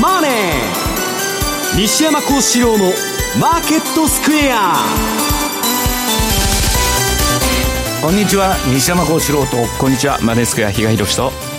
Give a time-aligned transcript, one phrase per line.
[0.00, 0.30] マネー」
[1.76, 2.92] 西山幸四郎の
[3.38, 4.74] 「マーケットスクエア」
[8.02, 8.56] こんにちは。
[8.66, 10.18] 西山幸四郎とこんにちは。
[10.22, 11.49] マネースクエア比嘉宏と。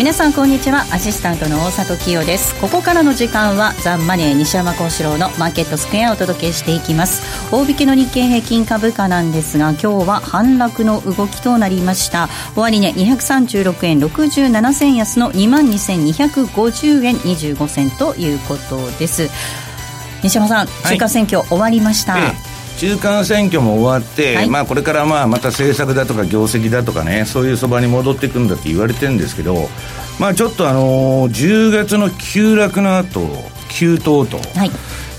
[0.00, 0.86] 皆さんこんにちは。
[0.92, 2.58] アシスタントの大里清です。
[2.58, 7.52] ここからの時間はザンマネー西山幸四郎のマーケットスクエアをお届けしていきます。
[7.52, 12.30] 大引けの日経平均株価なんですが今日は反落の動きとなりました。
[12.56, 19.28] 終値、ね、236円67銭安の22,250円25銭ということです。
[20.22, 22.49] 西山さん、中間選挙終わりました、ええ
[22.80, 29.68] 中間選挙も終わって、はい、まあ、これからまあまた政策だとか業績だとかねそういうそばに戻っていくんだって言われてるんですけど、
[30.18, 33.20] まあ、ちょっとあのー、10月の急落の後
[33.68, 34.64] 急騰と、は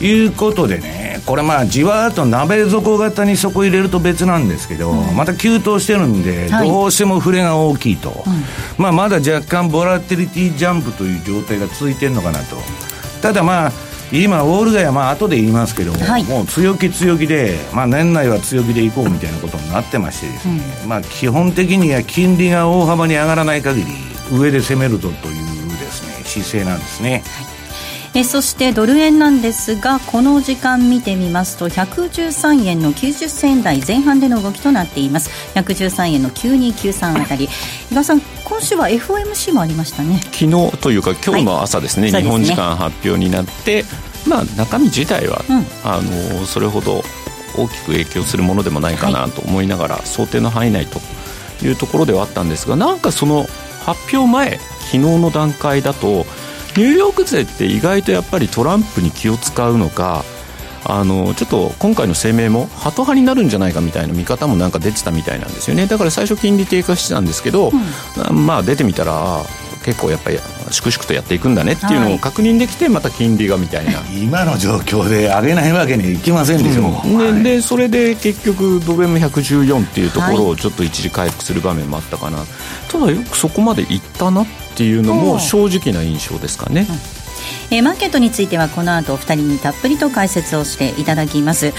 [0.01, 12.55] い、いうことでねこれまあじわーっと鍋底型に底入れると別なんですけど、うん、また急騰してるんで、はい、どうしても触れが大きいと、うん、まあ、まだ若干ボラティリティジャンプという状態が続いてるのかなと。
[13.21, 23.87] ただまあ今、ウォール街はまあ後で言いますけど、はい、もう強気強気で、まあ、年内は強気でいこうみたいなことになってましてですね、うん、まあ、基本的には金利が大幅に上がらない限り
[24.31, 27.23] 上で攻めるぞというですね姿勢なんですね。
[27.25, 27.50] はい
[28.13, 35.29] えそしてドル円なんですがこの時間見てみますと113円の90銭台前半での動きとなっています。
[35.55, 37.47] 113円の9293あたり。
[37.89, 40.19] 伊賀さん今週は FOMC もありましたね。
[40.31, 43.85] 昨日というか今日の朝ですねはい、日本時間発表になって
[44.27, 47.03] まあ中身自体は、うん、あのそれほど
[47.57, 50.99] 大きく影響するものでもないかなと思いながら、はい、想定の範囲内と
[51.65, 53.45] いうところではあったんですがなんかその
[53.85, 56.25] 発表前昨日の段階だと
[56.77, 60.23] ニューヨーク勢って意外とやっぱりトランプに気を使うのか
[60.83, 65.85] あのちょっと今回の声明もハト派になるんじゃないかみたいな見方もなんか出てたみたいなんですよね。
[65.85, 67.71] だから最初金利低下してたんですけど、
[68.29, 69.43] うん、まあ出てみたら
[69.83, 70.39] 結構やっぱり
[70.69, 82.47] 粛々とやっていくんだねっていうのを確認できてまた金利がみたいな、はい、今の状況で上げないわけにいきませんでしょう、うん、ででそれで結局ドル円も114っていうところをちょっと一時回復する場面もあったかな、はい、
[82.91, 86.87] ただよくそこまでいったなっっていうのも正直な印象ですかね、
[87.69, 91.73] えー、マーケットについてはこの後お二人にたっぷりと解説をしていただきます。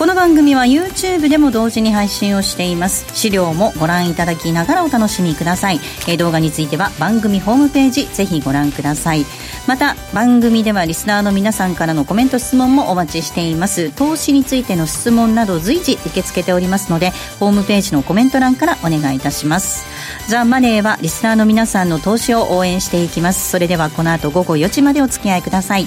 [0.00, 3.04] この番組は YouTube でも同時に配信をしています。
[3.14, 9.26] 資料もご覧いただきながらお楽しみください、えー、動画については番組ホームページぜひご覧ください。
[9.66, 13.90] また番組ではリスナーの皆さんからのコメント質問もお待ちしています。
[13.90, 19.84] 投資についての質問など随時受け付けておりますのでホームページのコメント欄からお願いいたします。
[20.30, 23.50] ザ・マネーはリスナーの皆さんの投資を応援していきます。
[23.50, 25.86] それではこの後午後4時までお付き合いください。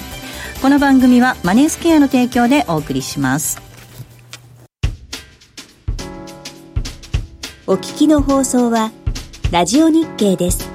[0.62, 3.63] この番組はマネースケアの提供でお送りします。
[7.66, 8.92] お聞きの放送は、
[9.50, 10.73] ラジオ日経です。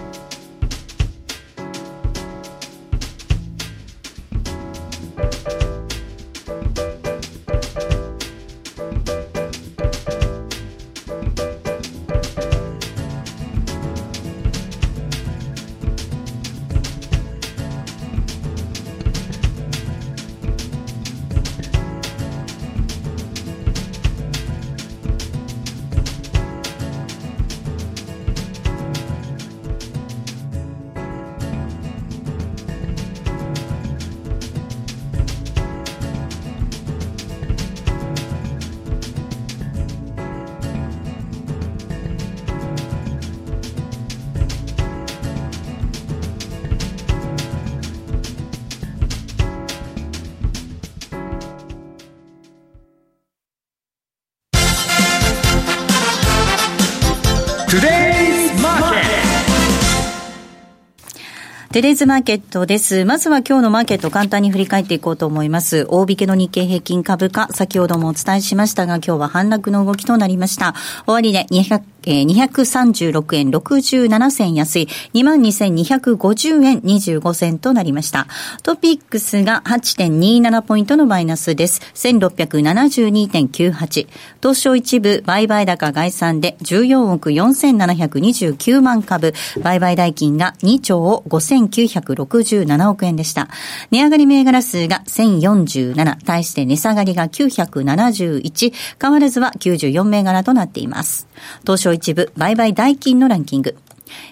[61.79, 63.05] テレーズマーケットです。
[63.05, 65.85] まずは今日のマーケット簡単に振り返っていこうと思います。
[65.87, 70.75] 大引けの日経平均株価、先ほどもお伝えしましたが、今日は反落の動きとなりました。
[71.07, 78.25] 終値200えー、236円67銭安い22,250円25銭となりました。
[78.63, 81.81] トピックスが8.27ポイントのマイナスです。
[81.93, 84.07] 1672.98。
[84.41, 89.35] 東証一部売買高概算で14億4729万株。
[89.61, 93.49] 売買代金が2兆5967億円でした。
[93.91, 96.17] 値上がり銘柄数が1047。
[96.25, 98.73] 対して値下がりが971。
[98.99, 101.27] 変わらずは94銘柄となっています。
[101.61, 103.75] 東証一部売買代金のランキング。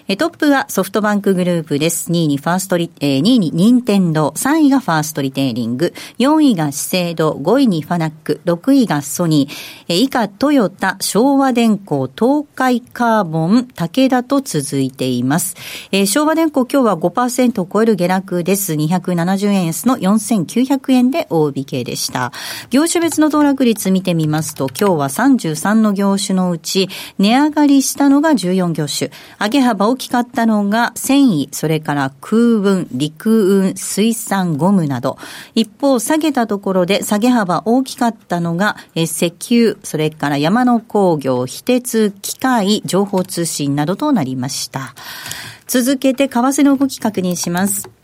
[0.08, 2.10] えトップはソフトバンクグループです。
[2.10, 9.54] 2位にファーストリ、えー、2位に任天堂、3位がファーストリテイリング、4位が資生堂、5位にファナック、6位がソニー、
[9.88, 15.56] え、以下トヨタ、昭和電工、東海カーボン、武田と続いています。
[15.92, 18.74] えー、昭和電工今日は5%を超える下落です。
[18.74, 22.32] 270円安の4900円で大引けでした。
[22.70, 26.88] 業種別の騰落率見てみますと、今日は33の業種のうち、
[27.18, 29.10] 値上がりしたのが14業種、
[29.40, 35.18] 上げ幅大きかったのが繊維、それから空運、陸運、水産、ゴムなど。
[35.54, 44.94] 一方、下げたところで下げ幅大きかったのが、石油、それから山の工業、非鉄、機械、情報通信などとなりました。
[45.66, 47.97] 続けて、為替の動き確認します。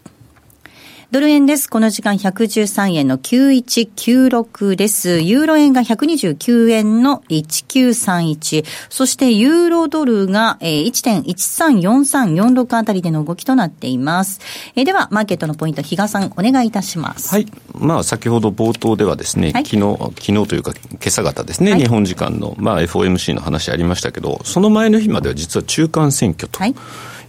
[1.14, 1.70] ドル円です。
[1.70, 5.20] この時間113円の9196です。
[5.20, 8.64] ユーロ円が129円の1931。
[8.90, 14.40] そしてユーロドルが1.134346あたりでの動きとなっています。
[14.74, 17.28] えでは、マーケットのポイント、比嘉さん、お願いいたします。
[17.28, 17.46] はい。
[17.74, 26.58] まあ、先ほど冒頭ではですね、はい、昨日、昨日というか、今朝方ですね、はい、日本時間の、まあ、FOMC の話ありましたけど、その前の日までは実は中間選挙と。
[26.58, 26.74] はい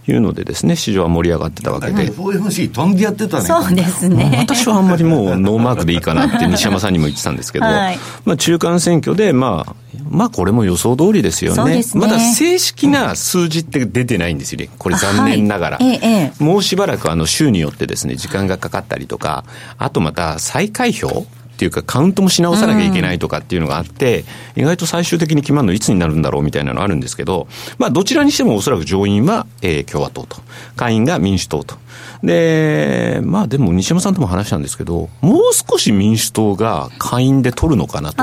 [0.08, 2.10] いうのでですね、市場は盛り上がってたわけで。
[2.10, 3.44] FOMC 飛んでやってたね。
[3.44, 4.36] そうですね。
[4.38, 9.74] 私はあんまりもうノーマークでいいかなって西山さんにも言ってたんですけど、はい、まあ中間選挙で、まあ、
[10.08, 11.76] まあこれも予想通りですよね。
[11.76, 14.68] ねまだ正式な数字って出てないんですよね。
[14.78, 15.78] これ残念ながら。
[15.78, 19.44] はいええ、もうしばらくあの州によってですね、時間がかかったりとか、
[19.78, 21.26] あとまた再開票
[21.56, 24.24] っていうか、カウントもし直さなきゃいけないとかっていうのがあって、
[24.56, 27.48] うん、意外と最終的に決まるのいつになるんだろうみたいなのあるんですけど、
[27.78, 30.36] まあ、どちらにしてもおそらく上院は、えー、共和党と、
[30.76, 31.76] 下院が民主党と。
[32.22, 38.22] で、まあでも西山さんとも話したんですけど、もう少し民主党が下院で取るのかなと。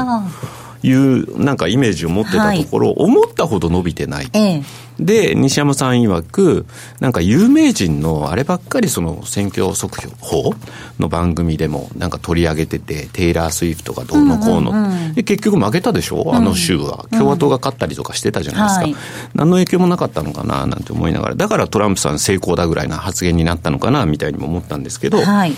[0.83, 4.29] いうなんかイメージを持ってたところ、はい、思ったほど伸びてない。
[4.33, 4.63] ええ。
[4.99, 6.67] で、西山さん曰く、
[6.99, 10.53] なんか有名人のあればっかりその選挙速報
[10.99, 18.91] の番組でもなんか取り上げてて、テイラー・スウィフトがどうのこうの、うんうんうん、で結局負けたでしょ、あの州は、共和党が勝ったりとかしてたじゃないですか、うん。
[18.91, 19.01] はい、
[19.33, 20.67] 何の影響もなかったのかな？
[20.67, 24.05] なんて思いながら、だからトランプさん成功だぐらいな発言になったのかな？
[24.05, 25.53] みたいにも思ったんですけど、はい、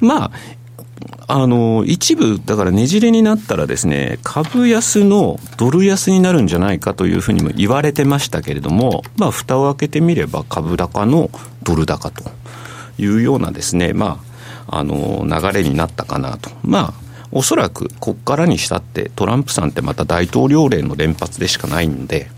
[0.00, 0.30] まあ、
[1.26, 11.30] あの、一部、だからねじれになったらですね、株安のドル安になるんじゃないかというふうにも言われてましたけれども、まあ、蓋を開けてみれば株高の
[11.62, 12.24] ドル高と
[12.98, 14.20] いうようなですね、ま
[14.68, 16.50] あ、あの、流れになったかなと。
[16.62, 22.30] まあ、おそらくここからにしたってトランプさんってまた大統領令の連発でしかないんで、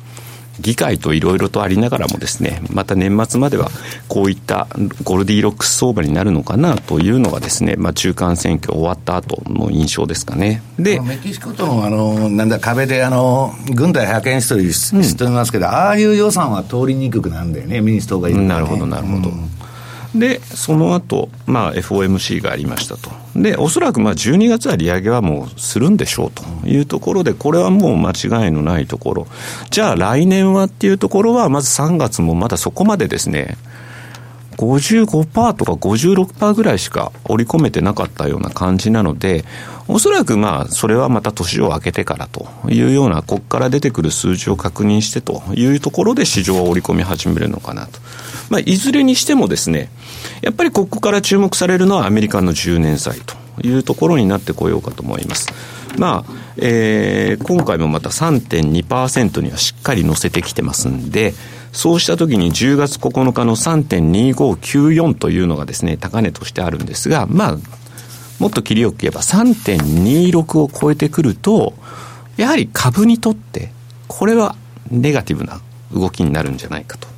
[0.61, 3.71] 議会といろいろとありながらもですね、また年末までは
[4.09, 4.69] こういった
[5.05, 10.63] ゴルディロックス相場になるのかなというのがですね、まあ中間選挙終わった後の印象ですかね。
[10.79, 19.31] で、メキシコとのあの、なんだ、壁であの、軍隊派遣したりしてますけど、うん、ああいう予算は通りにくくなるんだよね、民主党がいる、ね、なるほど、なるほど。
[19.31, 19.51] うん
[20.19, 23.11] で、その後、まあ FOMC がありましたと。
[23.35, 29.27] で、おそらくまあ12月は利上げはもうするんでしょうというところで、これはもう間違いのないところ。
[29.71, 33.57] じゃあ来年はっていうところは、まず3月もまだそこまでですね、
[34.57, 39.45] 55%とか56%ぐらいしか織り込めてなかったような感じなので、
[39.89, 48.01] おそらくまあ、それはまた年を明けてからというような、ここから出てくる数字を確認してというところで市場は織り込み始めるのかなと。
[48.51, 49.91] まあ、いずれにしてもですね、
[50.43, 55.49] やっぱりここから注目されるのはアメリカの10年債というところになってこようかと思います。
[55.99, 61.35] まあ、えー、今回もまた3.2%にはしっかり乗せてきてますんで、
[61.73, 67.59] そうした時に10月9日の3.2594というのがですね、高値としてあるんですが、まあ、
[68.39, 71.75] もっと切りよく言えば3.26を超えてくると、
[72.37, 73.73] やはり株にとって、
[74.09, 74.57] これは
[74.91, 75.61] ネガティブな
[75.93, 77.09] 動きになるんじゃないかと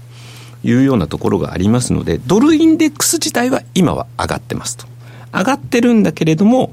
[0.62, 4.86] いうようなところがありますので、ドルインデックス自体は今は上がってますと。
[5.32, 6.72] 上がってるんだけれども、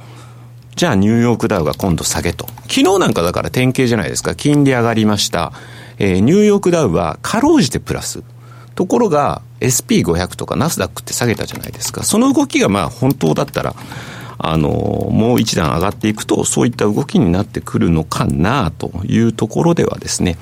[0.76, 2.48] じゃあニューヨークダウが今度下げと。
[2.64, 4.36] 昨日なんかだから典型じゃないですか。
[4.36, 5.54] 金利上がりました。
[5.98, 8.24] えー、ニューヨークダウはかろうじてプラス。
[8.76, 12.04] ところが SP500 とかナスダックって下げたじゃないですか。
[12.04, 13.74] その動きがまあ本当だったら、
[14.38, 20.38] あの、もう一段上がっていくと、そういった動きになってくるのかなというところではですね、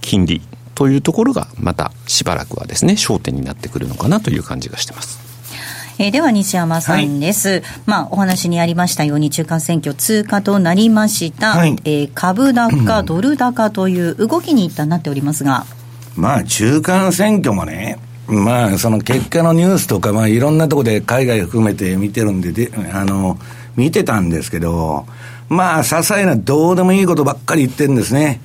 [0.00, 0.40] 金利
[0.74, 5.30] というところがまたしばらくはですね、焦点になってくるのかなという感じがしてます。
[5.98, 15.66] えー、では西山さんです、はい、まあ、お話にありましたように中間選挙通過となりました、はい、えー、株高、ドル高という動きに一旦なっておりますが。
[16.16, 17.98] まあ中間選挙もね、
[18.30, 23.38] まあその結果のニュースとか、まあいろんなところで海外含めて見てるんでで、あの、
[23.76, 25.06] 見てたんですけど、
[25.48, 28.40] まあ些細などうでもいいことばっかり言ってるんですね。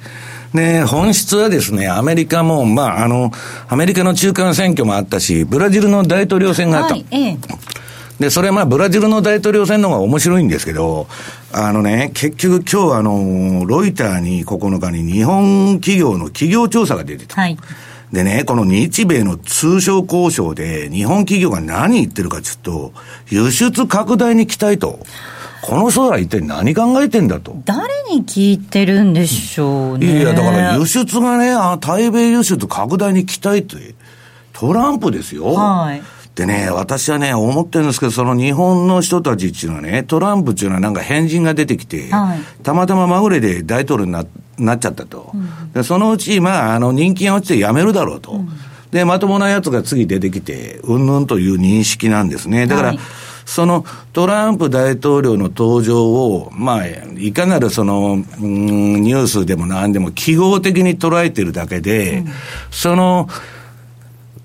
[0.53, 3.31] で、本質はですね、アメリカも、まあ、あの、
[3.67, 6.93] アメリカの中間選挙もあったし、ブラジルの大統領選があった。
[6.93, 7.37] はいええ、
[8.19, 11.07] で、それはまあ、ブラジルの大統領選の方が面白いんですけど、
[11.51, 17.39] あのね、結局今日あの、ロイターに9日に日本企業の企業調査が出てた。
[17.39, 17.57] はい。
[18.15, 22.93] でね、この日米の通商交渉で日本企業が何言ってるかちょっと、
[23.29, 24.99] 輸出拡大に期待と。
[25.61, 27.61] この人ら一体何考えてんだと。
[27.65, 30.19] 誰に聞いてるんでしょうね。
[30.19, 33.95] いや、だから輸出がね、あ対米輸出拡大に期待って、
[34.53, 35.53] トランプですよ。
[35.53, 36.01] はい。
[36.35, 44.25] でね、私はね、思ってるんですけど、その日本の人たちっていうのはね、トランプっていうのはなんか変人が出てきて、はい、たまたままぐれで大統領にな
[44.57, 45.31] なっちゃったと。
[45.33, 48.31] うん、でそのうち、まあ、あの、人気が落ちて辞めるだろうと。
[48.31, 48.49] うん、
[48.91, 52.67] で、まともなやつが次出てきて、うんぬんという認識なんですね。
[52.67, 52.99] だから、はい
[53.45, 58.23] そのトランプ大統領の登場を、まあ、いかなるその、うん、
[59.03, 62.27] ニュースでも何でも記号的に捉えてるだけで、うん、
[62.71, 63.29] その、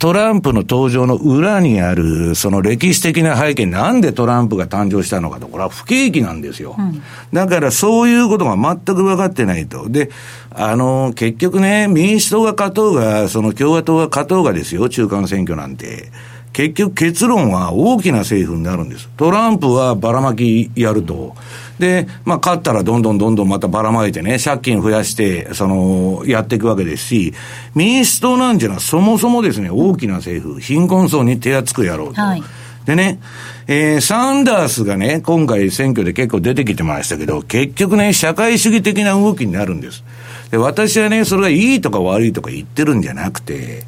[0.01, 6.75] トランプの登場の裏にある、その歴史的な背景、なんでトランプが誕生したのかと、これは不景気なんですよ。
[6.79, 7.03] うん、
[7.35, 9.91] だからそういうことが全く分かってないと。
[9.91, 10.11] で、
[10.53, 16.11] あの、結局ね、民主党が勝とうが、その共和党が勝とうがですよ、中間選挙なんて。
[16.55, 19.07] 結局結論は大きな政府になるんです。
[19.19, 21.37] トランプはばらまきやると。
[21.81, 27.35] で、まあ、勝ったらどんどんどんどんまたばらまいてね、借金増やして、その、やっていくわけですし、
[27.75, 32.21] 民主党なんていうのはそもそもですね、大きな政府、貧困層に手厚くやろうと。
[32.21, 32.43] はい、
[32.87, 33.19] でね、
[33.67, 40.05] えー、サンダースがね、今回選挙で結構出てきてましたけど、結局ね、社会主義的な動きになるんです。
[40.51, 43.85] で、私はね、それがいいとか悪いとか言ってるんじゃなくて、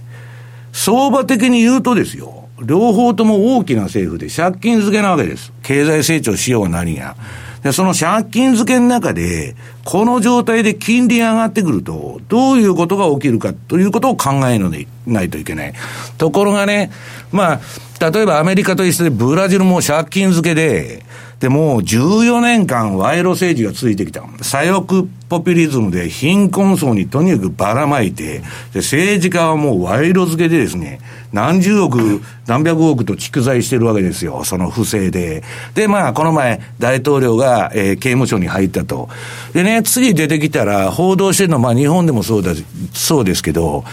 [0.72, 5.52] 相場的に言うとですよ、両方とも大きな政府で借金付けなわけです。
[5.62, 7.16] 経済成長しようが何が。
[7.62, 9.54] で、その借金付けの中で、
[9.84, 14.58] この状態で金利上がってくると、どういうことが起きるかということを考え
[15.06, 15.72] ないといけない。
[16.18, 16.90] ところがね、
[17.30, 17.60] ま
[18.00, 21.04] あ、例えばアメリカと一緒でブラジルも借金付けで、
[21.38, 24.22] で、もう14年間賄賂政治が続いてきた。
[24.42, 28.40] 左翼ポピュリズムで貧困層にとにかくばらまいて、
[28.74, 31.00] で、政治家はもう賄賂付けでですね、
[31.32, 34.44] 何十億、何百億と蓄財してるわけですよ。
[34.44, 35.42] その不正で。
[35.74, 39.08] で、まあ、この前、大統領が、えー、刑務所に入ったと。
[39.54, 42.52] でね、次出てきたら、報道してるのは、まあ、日本でもそうだ、
[42.92, 43.84] そうですけど、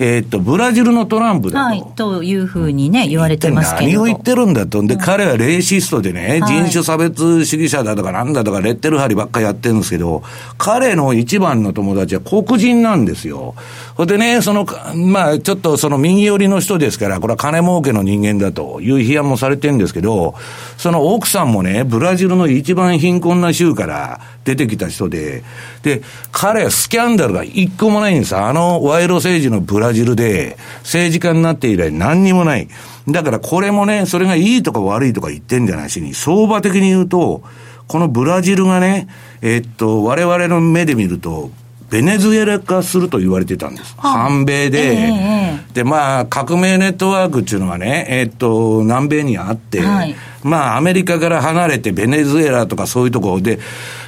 [0.00, 1.66] えー、っと、ブラジルのトランプだと。
[1.66, 3.86] はい、というふうにね、言われてますけど。
[3.86, 4.82] 何を言ってるんだと。
[4.84, 10.22] で、彼はレーシストでね、人種差別主義者だとかなんだとか、レッテル貼りばっかりやってるんですけど、
[10.56, 13.54] 彼彼の一番の友達は黒人なんですよ。
[13.94, 20.34] ほでね、その、まあ、ちょっとその右寄りの人ですから、これは金儲けの人間だという批判もされてるんですけど、
[20.78, 25.42] その奥さんもね、ブラジルの一番貧困な州から出てきた人で、
[25.82, 26.00] で、
[26.32, 28.34] 彼はスキャンダルが一個もないんです。
[28.34, 32.68] あの賄賂政治のブラジルで政治家になって以来何にもない。
[33.08, 37.42] だからこれもね、それがいいとか悪いとか言ってんじゃないしに、相場的に言うと、
[37.88, 39.08] このブラジルがね、
[39.40, 41.50] えっと、我々の目で見ると、
[41.90, 43.94] ベネズエラ化すると言われてたんです。
[43.96, 53.58] 反米で、えー、で、まあ、革命ネットワークっていうのはね、えー、っと、南米にあって、はい、まあ、アメリカから離れてベネズエラとかそういうところで、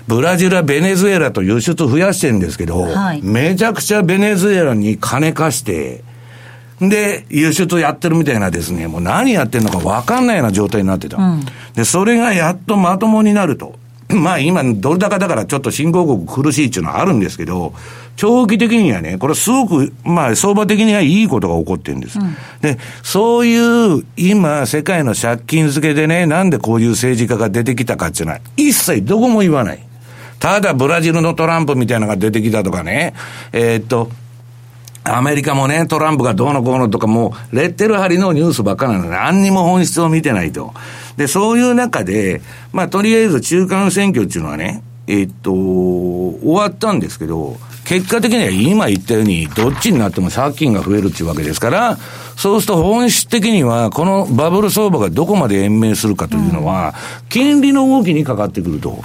[0.07, 6.05] ブラジルはベネズエラと輸出増やしてるんですけど、はい、めちゃくちゃベネズエラに金貸して、
[6.81, 11.19] で、輸出やってるみたいなですね、もう何やってるのか分かんないような状態になってた。
[11.19, 11.45] うん、
[11.75, 13.79] で、それがやっとまともになると。
[14.09, 17.75] まあ今、ドル高だからちょっと新興国苦しいっていうのはあるんですけど、
[18.17, 22.19] 長期的にはね、これすごく、まあ相場的にはいいことが起こってるんです。
[22.19, 29.81] うん、で、そういう今、世界の借金付けでね、なんでこういう政治家が出てきたかっていうのは、一切どこも言わない。
[30.41, 33.15] ただブラジルのトランプみたいなのが出てきたとかね、
[33.53, 34.11] えー、っと、
[35.17, 40.73] アメリカもね、トランプがどうのこうのとかもう、レッテル貼りのニュースばっかなので、何にも本質を見てないと。
[41.17, 51.99] で、そういう中で、まあ、とりあえず中間選挙っていうのはね、えー、っと、終わったんですけど、結果的には今言ったように、どっちになっても借金が増えるっていうわけですから、
[52.37, 56.95] そうすると本質的には、このバブル相場がどこまで延命するかというのは、
[57.29, 59.03] 金利の動きにかかってくると。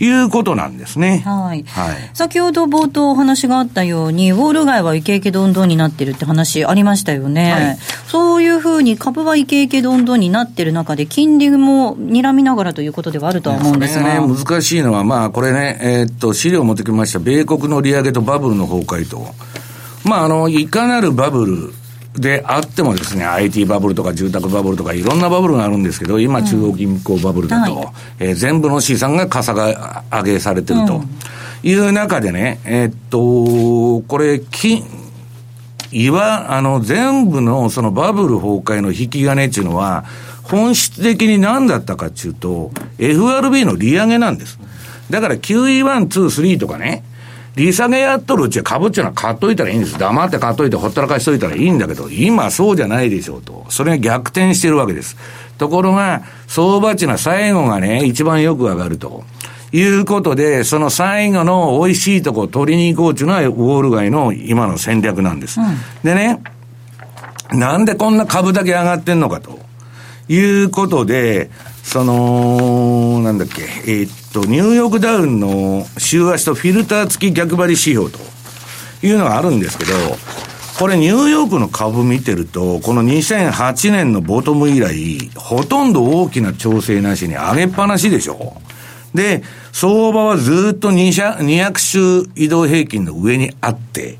[0.00, 1.22] いうことなんですね。
[1.24, 1.64] はい。
[1.64, 7.52] はい、先ほど冒頭お話があったように、ウォール街はイケイケどんどんになってるって話ありましたよね。
[7.52, 14.20] はい、そういうふうに株はイケイケどんどんになってる中で、金利も睨みながらということではあるとは思うんですが。
[14.20, 19.34] ね、難しいのは、まあ、これね、えー、っと、資料を持ってきました、米国の利上げとバブルの崩壊と。
[20.04, 21.72] まあ、あの、いかなるバブル、
[22.20, 27.88] であってもですね、IT バブルとか住宅バブルとかいろんなバブルがあるんですけど、今中央銀行バブルだと、うんはい、
[28.20, 31.02] えー、全部の資産がかさが上げされてると。
[31.62, 34.84] いう中でね、えー、っと、これ、金、
[35.90, 40.04] いわ、あの、全部のそのバブル崩壊の引き金っていうのは、
[40.44, 44.58] 本質的に何だったかっていうと、FRB の利上げなんです。
[45.10, 47.02] だから QE1、2、3とかね、
[47.58, 49.98] 利下げやっとるうちは株っていうのは買っといたらいいんです。
[49.98, 53.66] 黙って買っといてほったらかしといたらいいんだけど、今そうじゃないでしょうと。
[53.68, 55.16] それが逆転してるわけです。
[55.58, 59.24] ところが、相場っていうのは最後がね、一番よく上がると。
[59.72, 65.60] いうことで、その最後の美味しいとこを取りに行こうっていうのは、ウォール街の今の戦略なんです。
[65.60, 66.40] うん、でね、
[67.52, 69.58] なんでこんな株だけ上がってんのかと。
[70.28, 71.50] いうことで、
[71.82, 78.18] その、なんだっけ、えー、っと、ニューヨークダウンの週足とフィルター付き逆張り指標と
[79.02, 79.92] いうのがあるんですけど、
[80.78, 88.54] これニューヨークの株見てると、この2008年のボトム以来、ほとんど大きな調整なしに上げっぱなしでしょ。
[89.14, 89.42] で、
[89.72, 94.18] 相場はずっと200週移動平均の上にあって、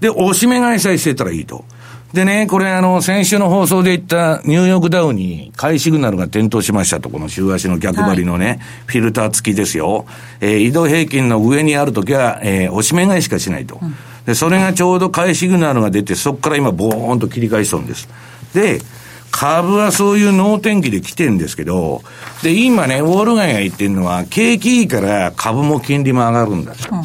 [0.00, 1.64] で、押し目買いさえしてたらいいと。
[2.12, 10.04] でね、これあの、先週の放送で言ったニューヨークダウンに買いシグナルが点灯しましたと、この週足の逆張りのね、はい、フィルター付きですよ。
[10.40, 13.78] えー、移動平均の上にあるときは、えー、押し目買いしかしないと。
[13.80, 18.08] うん、で、それがちょうど買いシグナルが出て、そこから今ボーンと切り返しそうです。
[18.52, 18.82] で、
[19.30, 22.02] 株はそういう脳天気で来てるんですけど、
[22.42, 27.02] で、今ね、ウォール街が言ってるのは、景気いいから株も金利も上がるんだと、うん、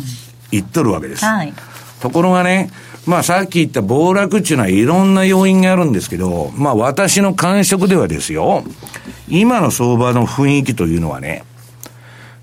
[0.52, 1.24] 言っとるわけです。
[1.24, 1.54] はい、
[2.02, 2.70] ところがね、
[3.08, 8.64] まあさっき言った暴落っていうのはいろんな要因があるんですけど、まあ私の感触ではですよ、
[9.30, 11.44] 今の相場の雰囲気というのはね、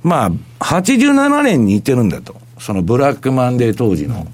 [0.03, 0.31] まあ
[0.61, 2.43] 87年に似てるんだと。
[2.59, 4.27] そのブラックマンデー当時の。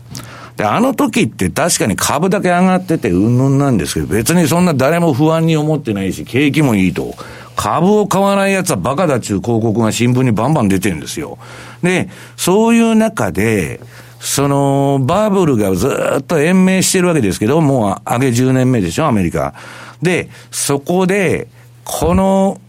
[0.57, 7.15] で、あの時って確かに株だけ上がっててうんぬんなんですけど、別にそんな誰も不安に思ってないし、景気もいいと。
[7.57, 11.39] 株を買わない奴はバカだっちゅう広告が新聞にバンバン出てるんですよ。
[11.83, 13.81] で、そういう中で、
[14.21, 19.55] その、バブルがずっと延命してるわけですけど、もう上げ10年目でしょ、アメリカ。
[20.03, 21.49] で、そこで、
[21.85, 22.61] この、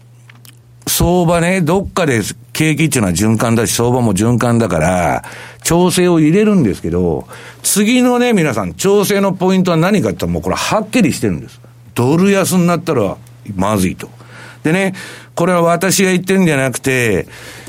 [0.86, 5.24] 相場ね、どっかで景気っていうのは循環だし、相場も循環だから、
[5.62, 7.28] 調整を入れるんですけど、
[7.62, 11.60] 次のね、皆さん、調整のポイントは何かって言ったらもうこれはっきりしてるんです。
[11.94, 13.16] ドル安になったら
[13.54, 14.08] まずいと。
[14.64, 14.94] でね、
[15.34, 17.26] これは私が言ってるんじゃなくて、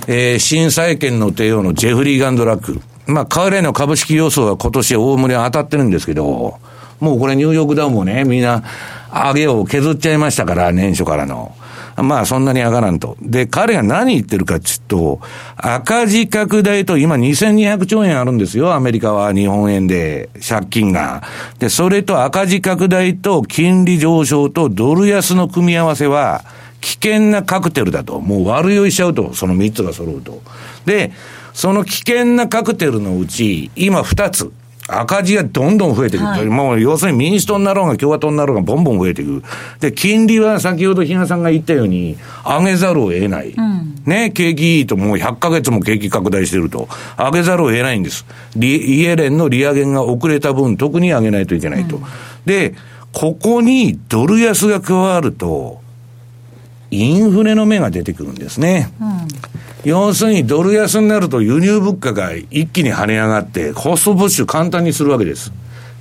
[0.07, 2.81] えー、新債券の帝王のジェフリー・ガンドラック。
[3.07, 6.57] まあ、彼の株式予想は今年大盛り当たってるんですけど、
[6.99, 8.63] もうこれニューヨークダウンもね、みんな
[9.11, 11.55] 上げを削っちゃいましたから、年初からの。
[11.95, 13.17] まあそんなに上がらんと。
[13.21, 15.19] で、彼が何言ってるかっていうと、
[15.57, 21.21] 赤字拡大と今2200兆円あるんですよ、アメリカは日本円で借金が。
[21.59, 26.43] で、それと赤字拡大と金利上昇とドル安の組み合わせは
[26.81, 28.19] 危険なカクテルだと。
[28.19, 30.41] もう悪酔いしちゃうと、その3つが揃うと。
[30.85, 31.11] で、
[31.53, 34.51] その危険なカクテルのうち、今2つ。
[34.87, 36.25] 赤字がどんどん増えていく。
[36.25, 39.41] はい、もう要するに民主党になろうが共和党になろうがボンボン増えていく。
[39.79, 43.51] で、金利は先ほど比嘉さんが言ったように、上げざるを得ない。
[43.51, 46.89] うん、ね、景気いいともう100ヶ月も景気拡大してると。
[47.17, 48.25] 上げざるを得ないんです。
[48.59, 51.97] イエレンの利上げが遅れた分、特に上げないといけないと。
[51.97, 52.03] うん、
[52.45, 52.75] で、
[53.13, 55.82] ここにドル安が加わると、
[56.93, 58.91] インフレの目が出てくるんですね。
[59.01, 59.53] うん
[59.84, 65.51] 要するにドル安になると輸入物価が一気に跳ね上がって、コストプッシュ簡単にするわけです。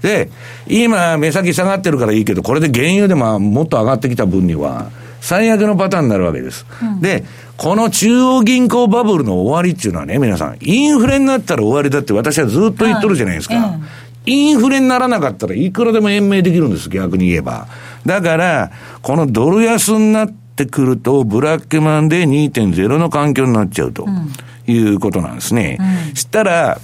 [0.02, 0.30] で、
[0.68, 6.64] 今、目先下がってるからいいけど、これで原油でももっと上がってきた分には、最悪のパターンになるわけです。
[6.80, 7.24] うん、で、
[7.56, 13.56] この中央銀行バブルの終わりっていうのはね、皆さん、インフレになったら終わりだって私はずっと言っとるじゃないですか。
[13.56, 13.80] はい
[14.24, 17.66] インフレにならなかったらいくらでも延命できるんです、逆に言えば。
[18.06, 18.70] だから、
[19.02, 24.06] このドル安になっってくると、ブラックマンで2.0の環境になっちゃうと
[24.66, 25.78] いうことなんですね。
[26.08, 26.78] うん、したら、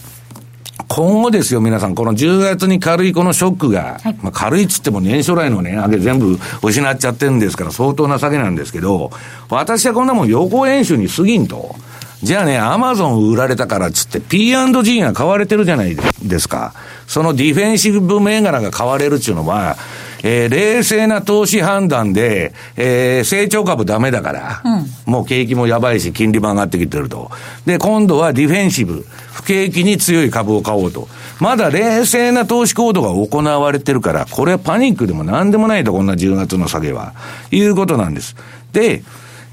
[0.88, 9.11] 今後ですよ、皆さん、この10月に軽いこのショックが、はい、まあ軽いっつっても年初来の値上げ全部失っちゃってるんですから相当な下げなんですけど、
[9.50, 11.76] 私はこんなもん予行演習に過ぎんと。
[12.22, 16.74] じゃあね、アマゾン売られたからっつって P&G が買われてるじゃないですか。
[17.07, 19.76] そのディフェンシブ銘柄が買われるっていうのは、
[20.22, 27.31] えー、冷静な投資判断で、えー、成長株ダメだから、うん、もう景気もやばいし、金利も上がってきてると。
[27.66, 31.09] で、今度はディフェンシブ、不景気に強い株を買おうと。
[31.40, 37.14] まだ冷静な投資行動が行われてるから、これはパニックでも何でもないと、こんな10月の下げは。
[37.50, 38.37] いうことなんです。
[38.72, 39.02] で、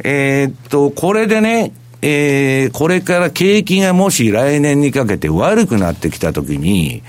[0.04, 7.02] えー、っと、これでね、えー、これから景気がもし来年にかけて悪くなってきたときに、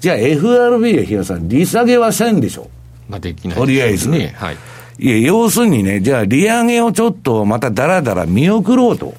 [0.00, 2.68] じゃあ FRB や日野さん、利下げはせんでしょ。
[3.08, 4.08] まあ、できない、ね、とりあえず。
[4.08, 4.34] ね。
[4.36, 4.56] はい。
[4.98, 9.14] いや、要するにね、じゃあ利上げをちょっとまただらだら見送ろうと。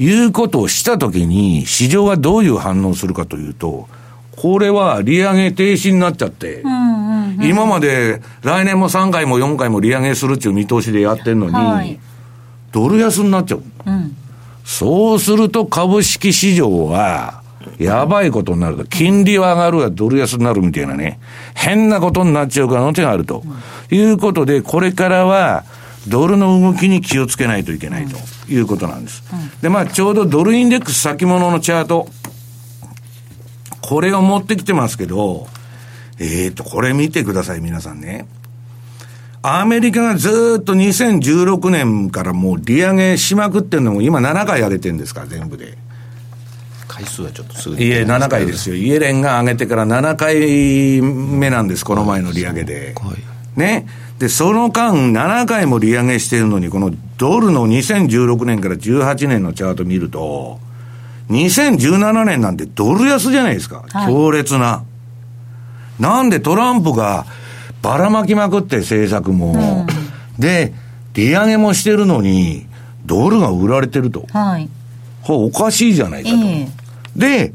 [0.00, 3.88] いうことをしたときに、市場はどういう反応するかというと、
[4.36, 6.62] これは利上げ停止になっちゃって、
[7.42, 11.98] 今まで来年も3回も4回も利上げするっていう見通しでやってるのに、はい、
[12.70, 13.62] ドル安になっちゃう。
[13.86, 14.16] うん、
[14.64, 17.42] そうすると株式市場は、
[17.78, 21.20] やばいことになると、金利は上がるがドル安になるみたいなね、
[21.54, 23.44] 変なことになっちゃう可能性があると。
[23.90, 25.64] いうことで、これからは、
[26.08, 28.16] ドルの動きに気をつけないといけないと
[28.50, 29.22] いうことなんです。
[29.62, 32.08] で、まあ、ちょうどドルインデックス先物のチャート、
[33.80, 35.46] これを持ってきてますけど、
[36.18, 38.26] えっ、ー、と、これ見てください、皆さんね。
[39.42, 45.78] アメリカがずっと2016年からもう利上げしまくってんのも今7回上げてるんですから、全部で。
[46.88, 48.74] 回数はちょっとすぐいえ、7回ですよ。
[48.74, 52.94] イエレンが上げてから7回目なんです、この前の利上げで。
[53.54, 53.86] ね。
[54.18, 60.58] で、その間、7回も利上げしてるのに、このドルの2016年から18年のチャート見ると、
[61.30, 63.84] 2017年なんてドル安じゃないですか。
[63.88, 64.82] はい、強烈な。
[66.00, 67.26] なんでトランプが
[67.82, 70.72] ばらまきまくって政策も、うん、で、
[71.14, 72.66] 利上げもしてるのに、
[73.04, 74.26] ドルが売られてると。
[74.32, 74.68] はい。
[75.22, 76.36] これおかしいじゃないかと。
[76.36, 76.68] えー、
[77.18, 77.52] で、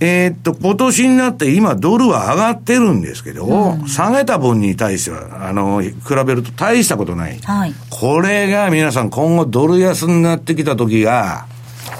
[0.00, 5.92] えー、っと、今年になって今ドルは上がってるんですけど、うん、下げた分に対しては、あの、比
[6.26, 7.38] べると大したことない。
[7.38, 7.74] はい。
[7.90, 11.46] これが皆さん今後ドル安になってきた時が、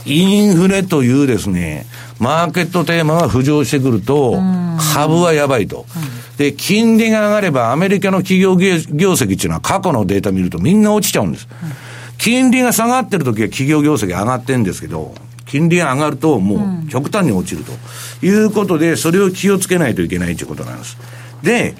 [0.07, 1.87] インフレというですね、
[2.19, 4.38] マーケットテーマが浮上してくると、
[4.95, 5.87] 株はやばいと。
[6.37, 8.75] で、金利が上がればアメリカの企業業
[9.12, 11.49] 績っていうのは過去のデータ見るとみんな落ちちゃうんです。
[12.19, 15.14] 金利が下がってる時は企業業績上がってるんですけど、
[15.55, 20.97] 金利が上がるともう極端に落ちるということで、それを気をつけないといけないということなんです。
[21.45, 21.77] で、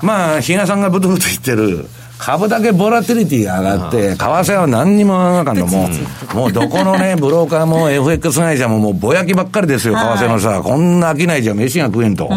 [0.00, 1.84] まあ、比嘉さんがブツブツ言ってる、
[2.16, 5.90] 株だけボラティリティが上がって、為替は何にも上がらなかんの、も
[6.32, 12.30] う、 もうどこのね、ブローカーも FX 会社ももうぼやきばっかりですよ、為替のさ、こんな商いじゃ飯が食えんと。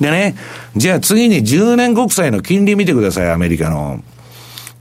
[0.00, 0.34] でね、
[0.74, 4.00] じゃあ次に10年国債の金利見てください、アメリカの。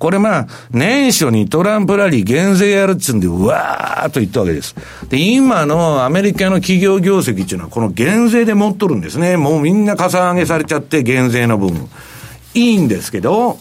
[0.04, 4.76] これまあ、年初にトランプラリー減税やるっつうんで、うわーっと言ったわけです。
[5.08, 9.38] で、今のアメリカの企業業績っていうのは、この減税で持っとるんですね。
[9.38, 11.90] もうみんなかさ上げされちゃって、減税の分。
[12.54, 13.60] いいんですけど、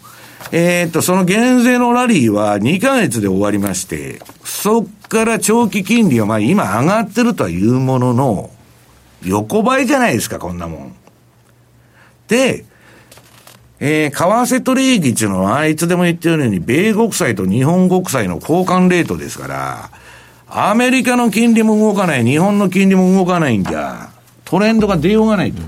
[0.51, 8.51] えー、っと、その減税のラリーは2ヶ月で終わりまして、そっから長期金利はまあ今上がってるとはいうものの、
[9.25, 10.95] 横ばいじゃないですか、こんなもん。
[12.27, 12.65] で、
[13.85, 19.91] えー、為替取引っていうのは、いつでも言ってるように、米国債と日本国債の交換レートですから、
[20.49, 24.11] アメリカの金利も動かない、日本の金利も動かないんじゃ、
[24.45, 25.61] トレンドが出ようがないと。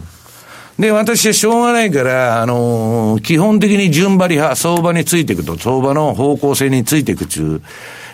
[0.79, 7.63] で、私はしょうがないから、あのー、基本的に順張り派、相場についていくと、相場の方向性についていくっていう、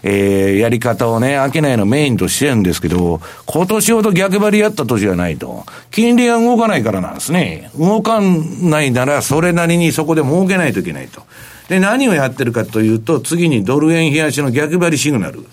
[0.02, 5.64] えー、やり方をね、商いのメインとしてるんですけど、今年ほど逆張りやった年はないと。
[5.90, 7.70] 金利が動かないからなんですね。
[7.78, 11.22] 動かないなら、それなりにそこで儲けないといけないと。
[11.68, 15.46] で、何をやってるかというと、次にドル円冷やしの逆張りシグナル。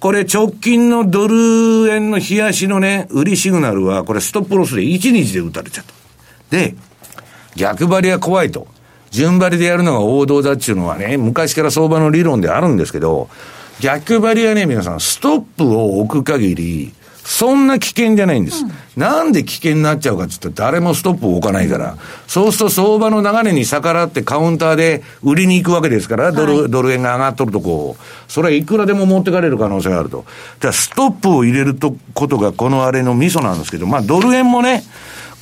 [0.00, 5.92] これ直近のドル円の冷やしのね、売りシグナルは、これストップロスで1日で打たれちゃった。
[6.56, 6.74] で、
[7.54, 8.66] 逆張りは怖いと。
[9.10, 13.28] 順張りでやるのが王道だっていうのはね、昔から相場の理論であるんですけど、
[13.80, 16.92] 逆張りはね、皆さん、ストップを置く限り、
[17.24, 18.64] そんな危険じゃないんです。
[18.64, 21.96] うん、なんで危険になっちゃうかって言ったら誰もストップを置かないから。
[22.26, 28.32] そうすると相場の流れに逆らってカウンターで売りに行くわけですから、ドル、はい、ドル円が上がっとるとこう。
[28.32, 30.24] それはいくらでも持ってかれる可能性があると。
[30.60, 34.82] じゃストップを入れるとことがこのあれのミソなんですけど、まあドル円もね、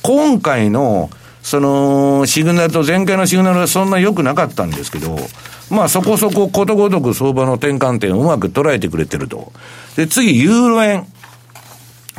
[0.03, 1.09] 今回の
[1.41, 5.17] そのシグナルと前回のシグナルはそんな良くなかったんですけど、
[5.69, 9.51] まあそこそこことごとく相場の転換点をうまく捉えてくれてると。
[9.95, 11.07] で、次、ユーロ円。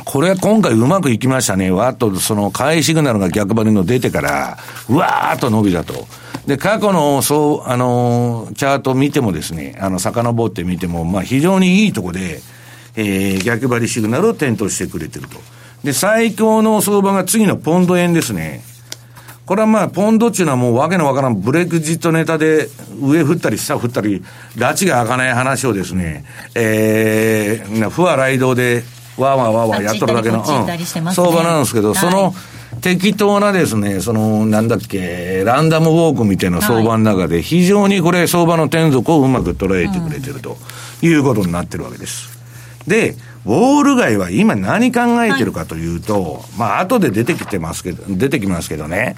[0.03, 1.69] これは今回うまくいきましたね。
[1.69, 4.57] わーっとその買いシグナルが逆張りの出てから、
[4.89, 6.07] うわーっと伸びたと。
[6.47, 12.41] で、過去の、そう、あのチャート見てもですね、あの、遡ってみても、まあ非常にいいとこで、
[12.95, 15.37] えー、逆張りシグナルを点灯してくれてると。
[15.83, 18.63] で、最強の相場が次のポンド円ですね。
[19.51, 22.69] これはまあ、ポンドっていうのはもうわけのわからんブレグジットネタで
[23.01, 24.23] 上振ったり下振ったり、
[24.55, 26.23] 拉致が開かない話をですね、
[26.55, 28.83] えー、不和雷道で
[29.17, 32.33] わーわーわーわーやっとるだけの、うん、相場なんですけど、はい、その、
[32.79, 40.55] 適当なですね、その、なんだっけ、ランダムウォークみたいな相場の中で、非常にこれ、相場の転属をうまく捉えてくれてると
[41.01, 42.39] いうことになってるわけです。
[42.87, 49.15] で、ウォール街は今何考えてるかというと、はい、まあ後で出てきてますけど、出てきますけどね、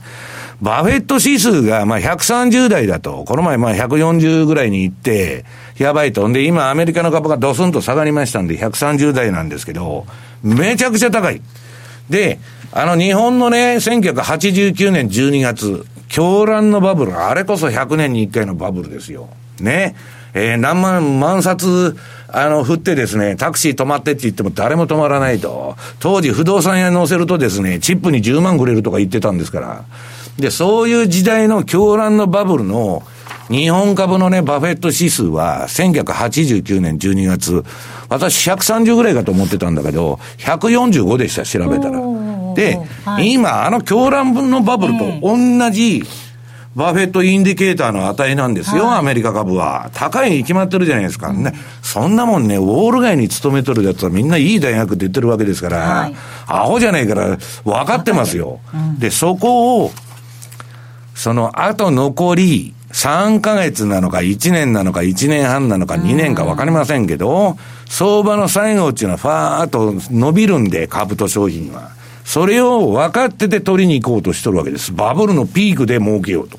[0.61, 5.45] バフェット指数がまあ130台だと、この前まあ140ぐらいに行って、
[5.77, 6.27] やばいと。
[6.27, 10.05] んで、今アメリカの株がドスンと下がりましたんで、130台なんですけど、
[10.41, 11.41] めちゃくちゃ高い。
[12.09, 12.39] で、
[12.71, 19.29] あの日本のね、1989年12月、狂乱のバブル、あれこそ100年に1回のバブルですよ。
[19.59, 19.95] ね。
[20.33, 21.95] えー、何万、万冊、
[22.35, 25.75] あの、振ってですね、タクシー止まってって言っても誰も止まらないと。
[25.99, 29.85] 当時不動産屋に乗せるとですね、チップに10万くれるとか言ってたんですから。
[30.39, 33.03] で、そういう時代の狂乱のバブルの、
[33.51, 37.63] 日本株のね、バフェット指数は、1989年12月、
[38.09, 41.99] 私130ぐらいかと思ってたんだけど、145でした、調べたら。
[42.55, 45.37] で、はい、今、あの狂乱分のバブルと同
[45.69, 46.03] じ、
[46.75, 49.91] バフェットインディケーターの値なんですよ、はい、アメリカ株は。
[49.93, 51.31] 高いに決まってるじゃないですか。
[51.31, 56.15] ね、そんなもんね、ウォール街に勤めとるやつはみんないい大学って言ってるわけですから、はい、
[56.47, 58.59] アホじゃないから、分かってますよ。
[58.73, 59.91] うん、で、そこを、
[61.13, 67.57] その後残り3ヶ月なのか1年なのか1年半なのか2年か分かりませんけど、
[67.87, 71.91] 相場の最後っていうのはファーっと伸びるんで、株と商品は。
[72.25, 74.93] それを分かってて取りに行こうとしとるわけです。
[74.93, 76.57] バブルのピークで儲けようと。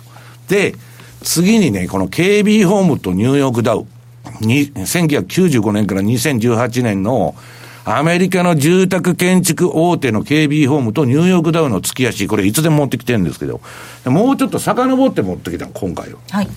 [0.49, 0.75] で、
[1.23, 3.87] 次にね、この KB ホームとニューヨークダウ、
[4.41, 7.35] 1995年から2018年の
[7.87, 13.61] アメリカの住宅建築大手の KB ホームとニューヨークダウの月足、これいつでも持ってきてるんですけど、
[14.07, 16.19] もうちょっと遡って持ってきた今回は。
[16.31, 16.49] はい。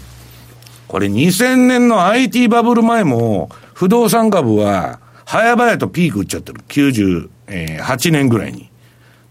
[0.87, 6.61] これ2000年の IT バブル前も、不動産株は、早々とピーク打っちゃってる。
[6.69, 8.69] 98年ぐらいに。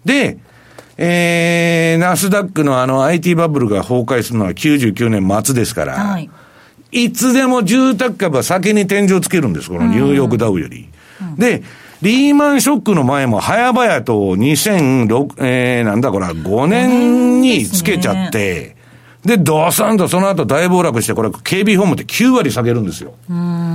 [0.05, 0.39] で、
[0.99, 6.31] えー、ナスダックのあの IT バブルが崩壊するのは99年末ですから、はい、
[6.93, 10.89] いつでも住宅株は先に天井つけるんです、このニューヨークダウより。
[11.21, 11.63] うん、で、
[12.03, 18.77] リーマンショックの前も早々と2006、えー、なんだこれ、5年につけちゃって、
[19.25, 23.15] で、ドサンとその後大暴落して、これ、警備ホームって9割下げるんですよ。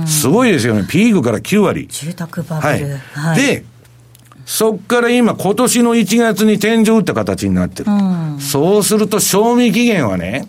[0.06, 0.86] すごいですよね。
[0.88, 1.86] ピークから9割。
[1.88, 2.68] 住宅バブル。
[2.68, 2.82] はい。
[3.12, 3.64] はい、で、
[4.44, 7.90] そっから今、今年の1月に天井打った形になってる。
[8.40, 10.48] そうすると、賞味期限はね、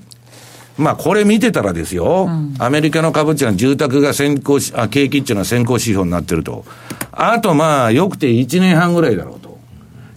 [0.78, 6.66] まあ、これ見てたらですよ、うん、アメリカの株っていうのは住宅が先行し、あ、景気っていうのは先行指標になってると。
[7.12, 9.54] あと、まあ、よくて1年半ぐらいだろうと。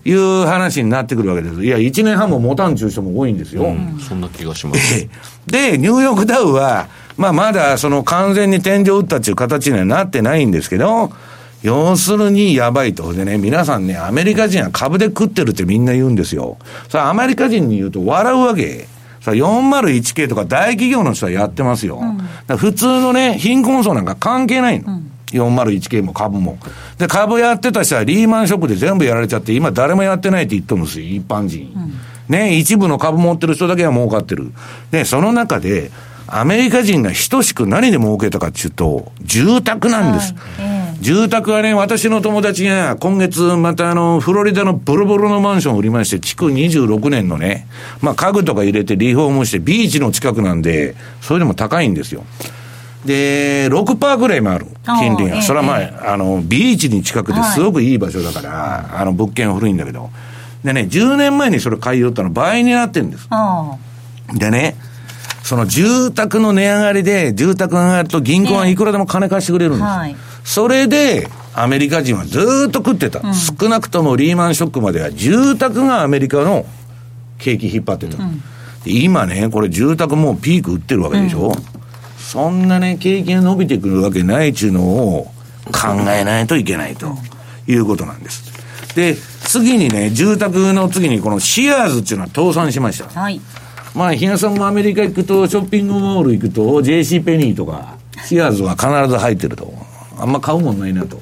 [0.07, 1.65] いう話になってくるわけです。
[1.65, 3.65] いや、1年半も持たんちゅう人も多いんですよ。
[3.65, 5.09] うん、そんな気がします。
[5.49, 6.87] で、ニューヨークダウは、
[7.17, 11.11] まあ、まだその完全に天井打ったっていう形にはなってないんですけど、
[11.63, 13.13] 要するにやばいと。
[13.13, 16.59] でね、皆さんね、アメリカ人は株で食ってるってみんな言うんですよ。
[16.89, 18.87] さあ、アメリカ人に言うと笑うわけ。
[19.21, 22.01] さあ、401系とか大企業の人はやってますよ。
[22.49, 24.93] うん、普通のね、貧困層なんか関係ないの。
[24.93, 26.57] うん401系も株も。
[26.99, 31.73] で、株やってた人はリーマンショックで全部やられちゃって、今誰もやってないって言ってるんですよ、一般人。
[31.75, 31.93] うん、
[32.33, 34.53] ね、一部の株持ってる人だけは儲かってる。
[34.93, 35.91] で、その中で、
[36.29, 40.33] アメリカ人が等しく何で儲けたかっていうと、住宅なんです。
[40.59, 47.67] はい住宅はね、私の友達が今月またあの、フロリダのボロボロのマンションを売りまして、築26年のね、
[48.01, 52.25] まあ家具とか入れてリフォームして、ビーチの近くなんで、それでも高いんですよ。
[53.05, 55.43] で、6%ぐらいもある、金利が。
[55.43, 60.11] それはまあ、あの、ビーチに近くてすごくいい場所だから、あの、物件は古いんだけど。
[60.65, 63.29] でね、10年前にそれ買いよったの倍になってるんです。
[64.35, 64.77] でね、
[65.45, 69.83] その住宅の値上がりで、住宅が上がると銀行はいくらでも金貸してくれるんです。
[69.85, 76.65] はいそれで、アメリカ人はずっと食ってた、うん、少なくともリーマンショックまでは住宅がアメリカの
[77.39, 78.23] 景気引っ張ってた。
[78.23, 78.41] うん、
[78.85, 81.55] 今ね、これ住宅もうピーク売ってるわけでしょ、うん、
[82.19, 85.33] そんなね、景気が伸びてくるわけないっちゅうのを
[85.73, 87.17] 考えないといけないと
[87.67, 88.45] いうことなんです。
[88.95, 93.21] で、次にね、住宅の次にこのシアーズっていうのは倒産しました。
[93.21, 93.41] はい。
[93.97, 99.86] まあ、比嘉さんもアメリカ行くと、ショッピングモール行くと、JC ペニーとか、シアーズは必ず入ってると。
[100.19, 101.17] あんま買うもんないなと。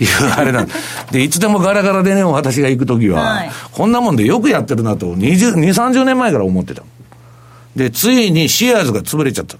[0.00, 0.68] いうあれなん
[1.10, 6.82] で、いつでもガラガラでね、私が行くときは、はい、こんなもんでよくやってるなと、20、2、30年前から思ってた。
[7.74, 9.58] で、ついにシアーズが潰れちゃった。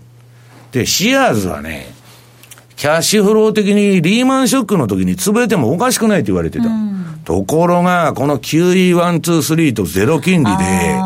[0.73, 1.95] で、シアーズはね、
[2.77, 6.67] キャッシュフロー的にリーマンショックの時に潰れてもおかしくないと言われてた。
[6.67, 10.99] うん、ところが、この QE123 とゼロ金利で、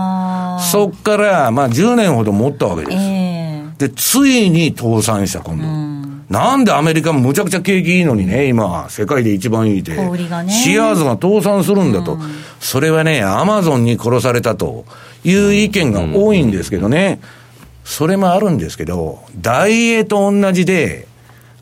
[0.71, 2.97] そっから、まあ10年ほど持ったわけです。
[2.97, 5.65] えー、で、ついに倒産した、今度。
[5.65, 5.90] うん
[6.31, 12.21] なんでアメリカもむちゃくちゃ景気いいのにね、今、世界で一番いいで、ね、シアーズが倒産するんだと、うん、
[12.61, 14.85] それはね、アマゾンに殺されたと
[15.25, 17.21] いう意見が多いんですけどね、
[17.85, 21.09] それもあるんですけど、ダイエーと同じで、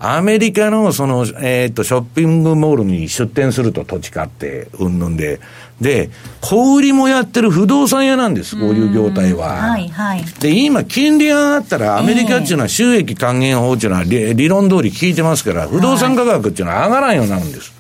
[0.01, 5.41] アメリカのその、えっ、ー、と、ショッピングモールに出店すると土地買って、うんぬんで。
[5.81, 6.11] で、
[6.41, 9.49] 小売りもやってる不動産屋なんです、こういう業態は。
[9.49, 10.25] はいはい。
[10.41, 17.73] で、今、金利が上がったら、アメリカっていうのは収益還元法っていうのは理理論通り効いてますから、不動産価格っていうのは上がらんようになるんです。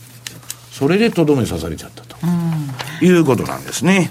[0.70, 2.16] それでとどめ刺されちゃったと。
[3.00, 4.10] いうことなんですね。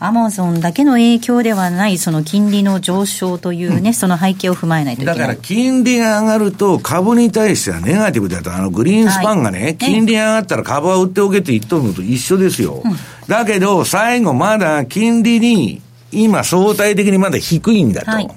[0.00, 5.18] アマゾンだけの影響ではない、その金利の上昇というね、うん、その背景を踏まえないといけない。
[5.18, 12.82] だから金利が上がると、株に対してはネガティブだと、あのグリーンスパンがね、はい、金利が上がったら株は売っておけって言っとるのと一緒ですよ。
[12.84, 12.92] うん、
[13.26, 15.82] だけど、最後まだ金利に、
[16.12, 18.10] 今相対的にまだ低いんだと。
[18.12, 18.28] はい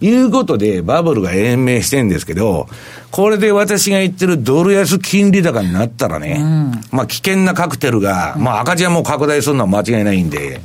[0.00, 2.68] いうことで、バブルが延命してんですけど、
[3.10, 10.60] これで私が言ってるドル安金利高になったらね、うん、まあ危険なカクテルが、まあ赤字はもう拡大するのは間違いないんで、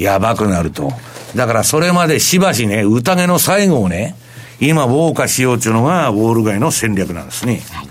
[0.00, 0.92] やばくなると。
[1.36, 4.16] だからそれまでしばしね、宴の最後をね、
[4.58, 7.62] 今、ウォーカしようというのが、ウォール街の戦略なんですね。
[7.72, 7.88] はい、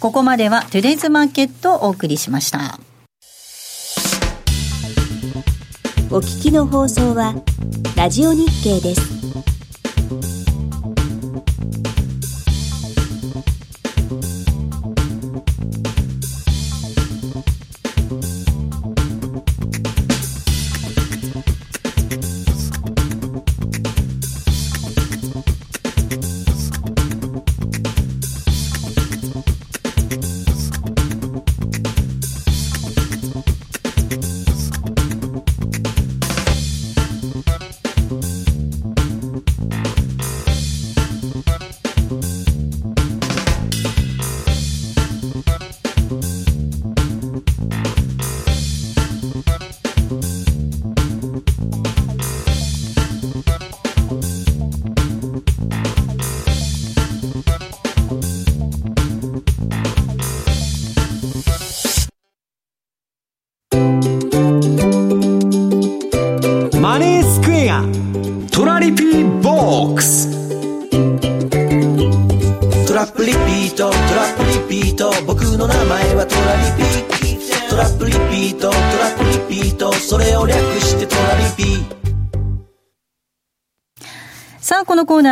[0.00, 2.80] ここまでは、トゥデイズマーケットをお送りしました。
[6.10, 7.34] お聞きの放送は、
[7.96, 9.35] ラジオ日経です。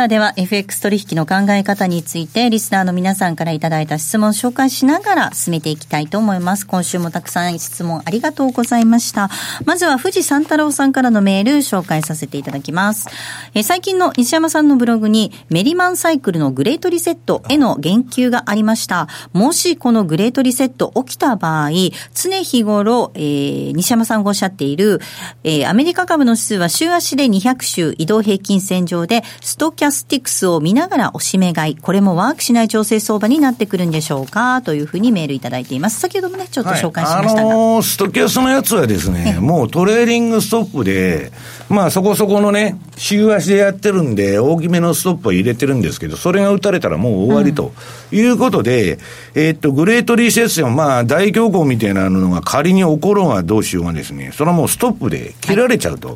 [0.05, 6.65] ーでは FX 取引の考え方についてリスナーの皆さんからいただいた質問を紹介しながら進めていきたいと思います。
[6.65, 9.29] 今週もたくさん質問ありがとうございました。
[9.65, 13.07] まずは富士三太郎さんからのメール紹介させていただきます。
[13.53, 19.07] え最近の西山さんのブログにメリマンサイクルのグレートリセットへの言及がありました。
[19.33, 21.69] もしこのグレートリセット起きた場合、
[22.13, 25.01] 常日頃、えー、西山さんがおっしゃっている、
[25.43, 34.61] えー、アメリカ株の指数は週足で200週移動平均線上でストキャスティクスを見ながら押し目買い、これもワークしない調整相場になってくるんでしょうか？
[34.61, 35.99] というふうにメールいただいています。
[35.99, 37.47] 先ほどもね、ちょっと紹介しましたが。
[37.47, 41.31] はい、あのー、ストキャスのやつはですね、もうトレーリングストップで、
[41.67, 47.73] まあそこそこのね、週足でやってるんで、大きめのストップを入れてるんですけど、それが打たれたらもう終わりと
[48.11, 48.99] いうことで、うん、
[49.33, 56.15] えー、っと、 Great Recession、まあ大恐慌みたいなのが仮に起ころうがどうしようがですね、それはもうストップで切られちゃうと、は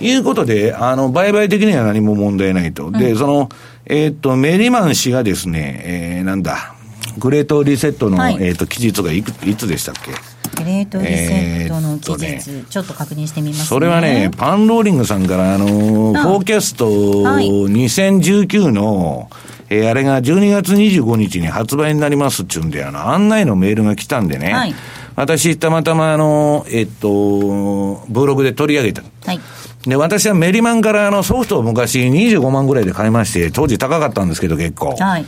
[0.00, 2.90] い、いうことで、あの、売買的には何も問題ないと。
[2.90, 3.48] で、その、
[3.86, 6.74] えー、っと、メリマン氏がですね、えー、なんだ、
[7.16, 10.12] グレートリセットの、はい、えー、っと、期日がいくいつでしたっけ？
[10.56, 19.30] グレートリセットの期日、えーね、ちょっと確認してみます、ね、それはね、パンローリングさんから、あのー、フォーキャスト2019の、
[19.68, 24.74] えー、あれが12月25日に発売になりますっちゅうんで、あの、案内のメールが来たんでね、はい、
[25.16, 29.02] 私、たまたま、あの、えっと、ブログで取り上げた。
[29.26, 29.40] はい。
[29.86, 34.94] で、私はメリマンからあのソフトを昔25万ぐらいで買いまして、当時高かったんですけど結構。
[34.96, 35.26] はい。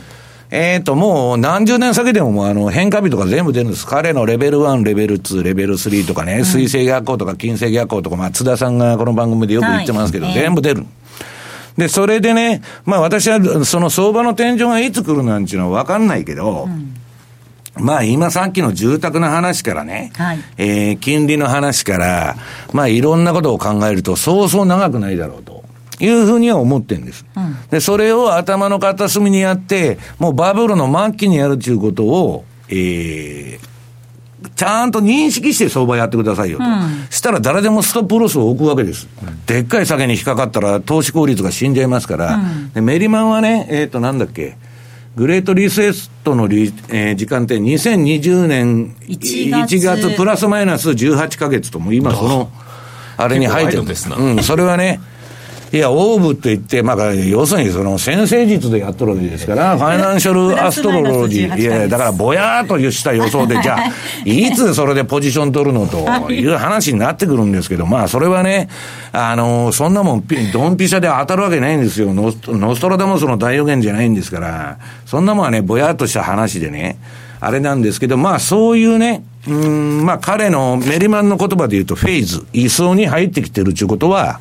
[0.55, 3.87] えっ、ー、と、もう何十年先でももうあの変化日とか全部出るんです。
[3.87, 10.85] 彼のレベル1、レベル2、レベル3とかね、水星逆行とか金星逆行とか、まあ津田さんがこの番組でよく言ってますけど、はい、全部出る。
[11.75, 16.93] で、それでね、まあ私はその相場の天井がいつ来るなんていうのはわかんないけど、うん
[17.75, 22.35] まあ今さっきの住宅の話からね、はい、えー、金利の話から、
[22.71, 25.52] まあいろんなことを考えると、そうそう長くないだろうと。
[26.01, 36.63] いうふうには思ってるんです、うん、で、それを頭の片隅にやって、もうバブルの末期にやるということを、えー、ちゃんと認識して相場やってくださいよと。
[36.63, 39.07] うん、したら誰でもストップロスを置くわけです。
[39.21, 42.39] うん、でっかい酒に引っかかったら投資効率が死んじゃいますから、
[42.73, 44.57] でメリマンはね、えっ、ー、となんだっけ、
[45.15, 52.51] グレートリセットのリ、えー、時間って2020年1月 ,1 月プラスマイナス18か月とも今その、
[53.17, 53.83] あれに入ってる。
[53.83, 54.99] んですうん、それはね、
[55.73, 63.91] いや、オーブって言って、まあ、要するにその先生術でやっとるわけですから、 ファイナンシャルアストロロジー、いや、だからぼやーっとした予想で、じゃあ、
[64.23, 68.69] いつそれでポジション取るのという話になってくるんですけど、まあ、それはね、
[69.13, 72.13] あの、そんなもん、ドンピシャで当たるわけないんですよ。
[72.13, 72.31] ノ
[72.75, 76.97] ストラダモスの大予言じゃないんですから、そんなもんはね、ぼやっとした話でね、
[77.39, 84.39] あれなんですけど、まあ、そういうね、うん、まあ、彼のメリマンの言葉で言うと、フェーズ、位相に入ってきてるっていうことは、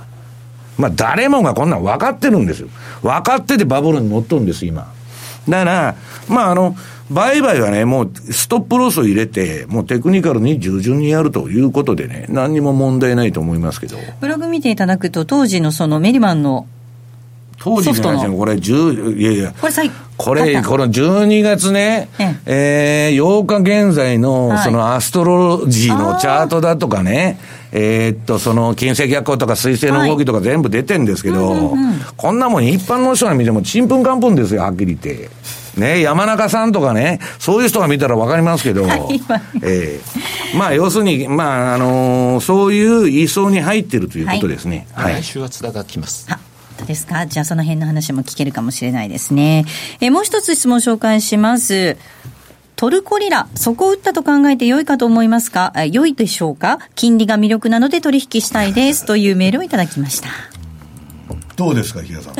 [0.78, 2.68] まあ、誰もがこんなん分かってるんですよ。
[3.02, 4.92] 分かっててバブルに乗っとるんです、今。
[5.48, 5.94] だから、
[6.28, 6.76] まあ、あの、
[7.10, 13.96] 売買はね、もうストップロスを入れて、もうテクニカルに従順にやるということでね、何にも問題ないと思いますけど。
[14.20, 16.66] ブログ見ていただくと、当時のそのメリマンの
[17.62, 19.72] 当時の話これ、10、いやいや、これ、
[20.16, 22.08] これ、この12月ね、
[22.44, 23.16] ええ。
[23.16, 27.38] ー、8日現在の、そのアストロジーのチャートだとかね、
[27.70, 31.76] えー、っと、その、金星逆行とか水星の動きとか全部出てんですけど、
[32.16, 35.30] こんなもん一般の人が見てもちんぷんかんぷんですよ、はっきり言って。
[35.76, 38.84] ね、山中さんとかね、そういう人が見たらわかりますけど、
[39.62, 44.88] えー、まあ、要するに、まあ、あのー、そういう位相に入ってるということですね。
[44.92, 45.14] はい。
[45.14, 46.26] 来週は津田が来ます。
[46.86, 47.26] ですか？
[47.26, 49.64] じゃあその辺の話も聞けるかもしれないですね。
[50.00, 51.96] えもう一つ質問紹介します。
[52.76, 55.72] トルコリラ、そこを打ったと考えて良いかと思いますか？
[55.92, 56.78] 良いでしょうか？
[56.96, 59.06] 金利が魅力なので取引したいです。
[59.06, 60.28] というメールをいただきました。
[61.54, 62.34] どうですか、比嘉さん。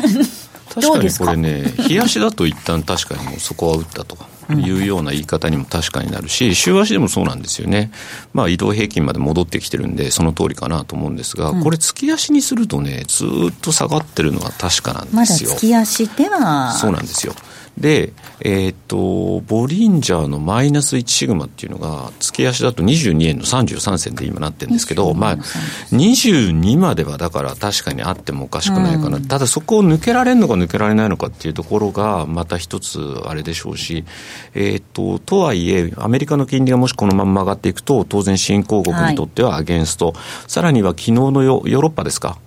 [0.81, 4.17] 確かにこれね、冷やしだと一旦確かにもうそこは打ったと
[4.53, 7.91] いうような言い方にも確かになるし、週足でもそうなんですよね。
[8.33, 13.29] まあ移動平均まで戻ってきてるんで、その通りかなと思うんですが、これ月足にするとね、ずっ
[13.61, 15.49] と下がってるのは確かなんですよ。
[15.49, 16.73] まだ月足では。
[16.73, 17.35] そうなんですよ。
[17.77, 29.17] で、えっ、と、ボリンジャーのマイナス1シグマっていうのが、月足だと22円の33銭で今なってるんですけど、まあ、22まではだから確かにあってもおかしくないかな。
[29.17, 34.05] うん、ただそこを抜けられるのか抜けられないのかっていうところが、また一つあれでしょうし、
[34.53, 40.15] えっ、と、とはいえ、アメリカの金利がもしこのまま上がっていくと、当然新興国にとってはアゲンスト、はい、
[40.47, 42.37] さらには昨日のヨーロッパですか、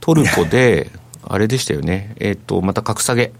[0.00, 0.90] トルコで、
[1.26, 3.32] あれでしたよね、えっ、と、また格下げ。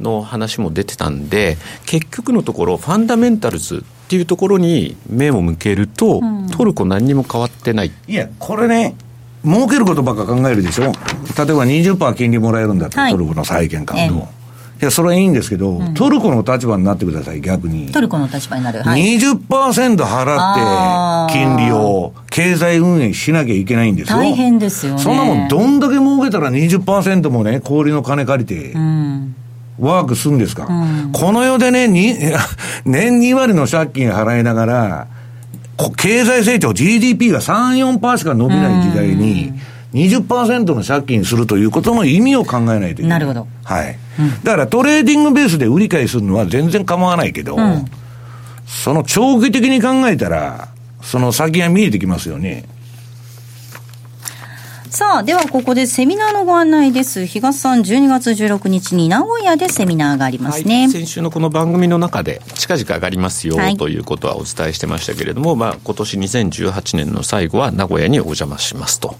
[0.00, 7.92] の話も出てたんで、結局のところ、ファンダメンタルズっていうところに目を向けると、うん、トルコ、何にも変わってない。
[8.06, 8.94] いや、これね、
[9.44, 10.92] 儲けることばっか考えるでしょ、例え
[11.34, 14.38] ば20%金利もらえるんだって、はい、トルコの債券買うと。
[14.80, 17.90] いや、それはいいんですけど、うん、トルコの立場になってください、逆に。
[17.90, 18.80] トルコの立場になる。
[18.82, 24.18] はい、20%払って、金利を経済運営しなきゃいけないんですよ。
[24.18, 25.02] 大変ですよね。
[25.02, 29.07] そんなもん、どんだけ儲けたら20%もね、氷の金借りて、うん
[29.78, 31.88] ワークするんですか、うん、この世でね、
[32.84, 35.06] 年2割の借金払いながら、
[35.96, 39.52] 経済成長、GDP が3、4%しか伸びない時代に、
[39.94, 43.08] 20%の借金するということの意味を考えないといけない。
[43.10, 43.46] なるほど。
[43.64, 43.96] はい。
[44.18, 47.84] うん、だからトレーディングベースで売り買いするのは全然構わないけど、うん、
[48.66, 50.68] その長期的に考えたら、
[51.00, 52.64] その先が見えてきますよね。
[54.90, 57.26] さあ、ではここでセミナーのご案内です。
[57.26, 60.82] 東さん、12月16日に名古屋でセミナーがありますね。
[60.82, 69.16] はい、先週のこの番組の中で、近々上がりますよ、はい、ということはお伝えしてましたけれども、まあ、今年2018年の最後は名古屋にお邪魔しますと。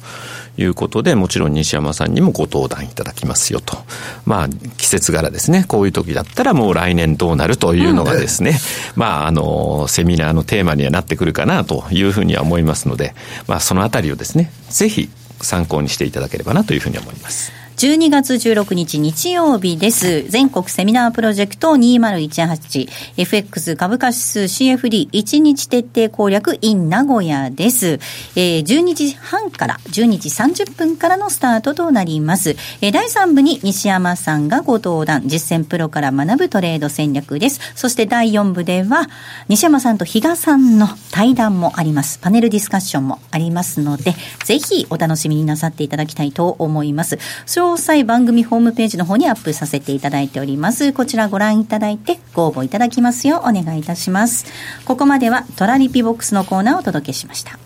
[0.61, 3.79] いうことで、もちろん西山さんにもご登壇いただきますよと。
[4.27, 5.65] まあ、季節柄ですね。
[5.69, 8.59] こういう時だったらもう来年どうなるというのがですね、
[8.97, 13.15] うん、まあ、あの、セミナーのテーマにはなってくるかなというふうには思いますので、
[13.47, 15.09] まあ、そのあたりをですね、ぜひ
[15.43, 17.58] 参考にしていただければなというふうに思います。
[17.79, 20.25] 12月16日日曜日です。
[20.25, 28.01] 全国セミナープロジェクト 2018FX 株価指数 CFD1 日徹底攻略 in 名古屋です。
[28.35, 32.57] えー、12時半から12時30分からのスタートとなります。
[32.81, 37.61] えー、第3部に西山さんがご登壇、実践プロから学ぶトレード戦略です。
[37.77, 39.09] そして第4部では、
[39.47, 42.19] 西山さんと比嘉さんの対談もあります。
[42.19, 47.21] パネルディスカッションもありますので、ぜひお楽しみになさっていただきたいと思います。
[47.69, 50.95] 詳細番組ホームページの方にアップさせていただいております。
[50.95, 54.47] こちらご覧いただいてご応募いただきますようお願いいたします。
[54.87, 57.59] ここまではトラリピボックスのコーナーをお届けしました。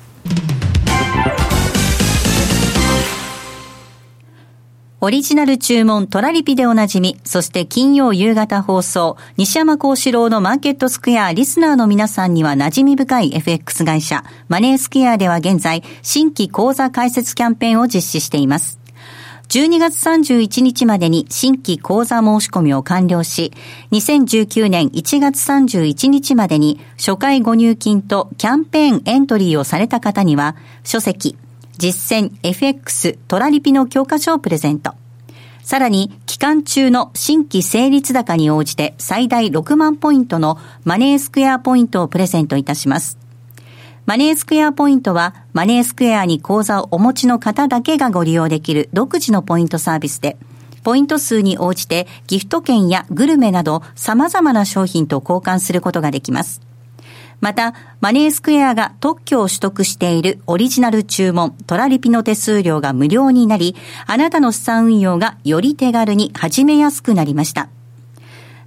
[5.05, 18.82] オリジナル注文トラリピでおなじみ、そして金曜夕方放送、西山幸四郎のマーケットスクエアリスナーの皆さんには馴染み深い FX 会社、マネースクエアでは現在、新規講座開設キャンペーンを実施しています。
[19.53, 23.53] 12月31日までに新規講座申し込みを完了し、
[23.91, 31.37] 2019年1月31日までに初回ご入金とキャンペーンエントリーをされた方には、書籍、
[31.77, 34.95] 実践 FX トラリピの教科書をプレゼント。
[35.63, 43.22] さらに、期間中の新規成立高に応じて最大6万ポイントのマネースクエアポイントをプレゼントいたします。
[44.05, 50.37] マネースクエアポイントは、マネースクエアに口座をお持ちの方だけがご利用できる独自のポイントサービスで、
[50.83, 56.61] ポイント数に応じてギフト券やグルメなど様々な商品と交換することができます。
[57.41, 63.77] また、マネースクエアが特許を取得しているオリジナル注文、トラリピの手数料が無料になり、
[64.07, 67.69] あなたの資産運用がより手軽に始めやすくなりました。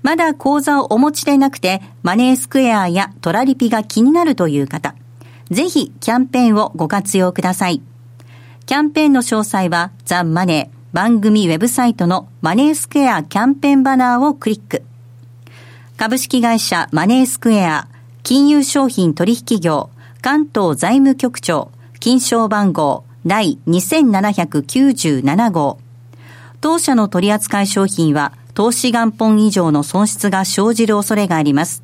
[0.02, 4.96] まだ口座をお持ちでなくて、マネースクエアやトラリピが気になるという方、
[5.52, 7.82] ぜひキャンペーンをご活用ください。
[8.66, 14.84] キャンペーンの詳細は、ザ・マネー番組ウェブサイトのマネースクエアキャンペーンバナーをクリック。
[15.98, 17.88] 株式会社マネースクエア
[18.24, 19.89] 金融商品取引業
[20.22, 25.80] 関東財務局長金賞番号第2797号
[26.60, 31.84] 当社の取扱い商品は投資元本以上の損失が生じる恐れがあります。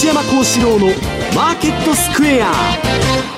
[0.00, 0.86] 西山幸四郎の
[1.36, 3.29] マーケットスクエア。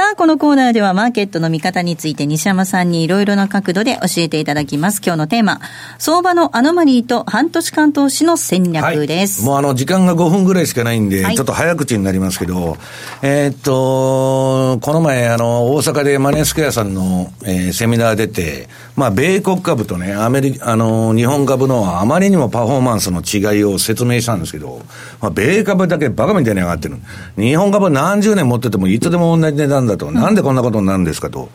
[0.00, 5.02] さあ、このコーナーではマーケットの見方について西山さんにいろいろな角度で教えていただきます。
[5.04, 5.60] 今日のテーマ、
[5.98, 9.40] 相場のアノマリーと半年間投資の戦略です。
[9.40, 12.78] はい、もうあの、時間が5分ぐらいしかないんで、はい、ちょっと早口になりますけど、
[13.20, 24.80] えー、っと、この前、あの、大阪でマネースクエアさんの、えー、セミナー出て、まあ、米国株とね、アメリカ、あの、日本株のあまりにもパフォーマンスの違いを説明したんですけど、
[25.20, 26.96] まあ、米株だけバカみたいに上がってる。
[27.36, 31.50] 日本株何十年持っててもいつでも同じ値段だと、なんでこんなことになるんですかと。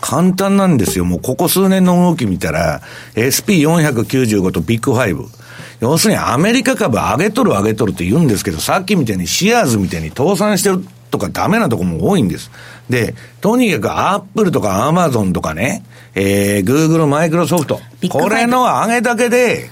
[0.00, 1.04] 簡単なんですよ。
[1.04, 2.82] もうここ数年の動き見たら、
[3.14, 5.26] SP495 とビッグ5。
[5.80, 12.50] 要するにアメリカ株上げとる上げとるって言うんですけど、さっきみたいにシアーズみたいに倒産してるとかダメなとこも多いんです。
[12.90, 15.84] で、とにかくアップルとかアマゾンとかね、
[16.14, 17.80] えー、グーグル、マイクロソフト。
[18.10, 19.70] これの上げだけで、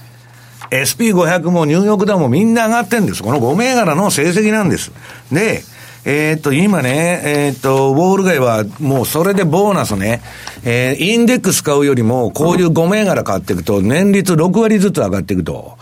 [0.71, 3.23] SP500 もニューヨークダウンもみんな上がってんです。
[3.23, 4.91] この5銘柄の成績なんです。
[5.31, 5.63] で、
[6.09, 10.21] えー、っと、今ね、えー、っと、ウォール街はもうそれでボーナスね、
[10.63, 15.77] えー、インデックス買うよりも、こういう5銘柄買っていくと、年率6割ずつ上がっていくと。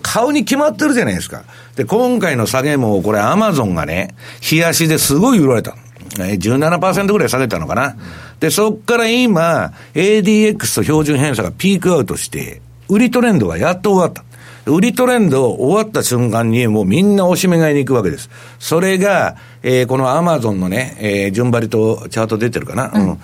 [0.00, 1.42] 買うに決まってるじゃないですか。
[1.74, 4.14] で、今回の下げも、これアマゾンがね、
[4.48, 5.74] 冷やしですごい売られた。
[6.14, 7.96] 17%ぐらい下げたのかな。
[8.38, 14.27] で、そっから今、ADX と標準偏差がピークアウトして、売りトレンドがやっと終わった。
[14.68, 18.30] 売りトレンド終わった瞬間にもうみんな押し目買いに行くわけです。
[18.58, 22.90] それが、えー、このアマゾンのね、えー、順張りとチャート出てるかな？
[22.94, 23.20] うん、うん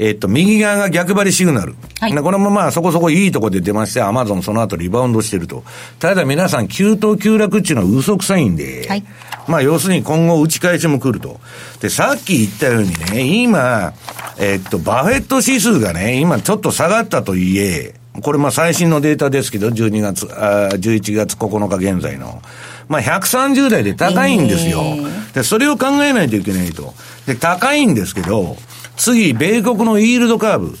[0.00, 1.74] えっと、右側が逆張りシグナル。
[1.98, 5.64] はい、これもまあそこそこいいとこで出まして、アマゾンその後リバウンドしてると。
[5.98, 9.04] ただ皆さん、急騰急落っていうのは嘘くさいんで、はい、
[9.48, 11.40] まあ要するに今後打ち返しも来ると。
[11.80, 13.92] で、さっき言ったようにね、今、
[14.38, 22.42] えっと、バフェット指数がね、今ちょっと下がったといえ、これまあ最新のデータですけど、12月、あ11月9日現在の。
[22.88, 24.80] まあ130台で高いんですよ。
[24.80, 26.94] えー、で、それを考えないといけないと。
[27.26, 28.56] で、高いんですけど、
[28.96, 30.78] 次、米国のイールドカーブ。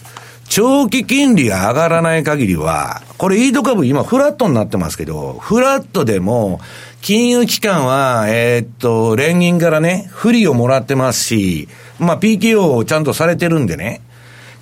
[0.48, 6.60] 長期金利が上がらない限りは、これイールド株今フラットになってますけど、フラットでも、
[7.02, 11.68] 金融機関は、えー、っと、連銀からね、不利をもらってますし、
[11.98, 14.00] まあ PKO をちゃんとされてるんでね、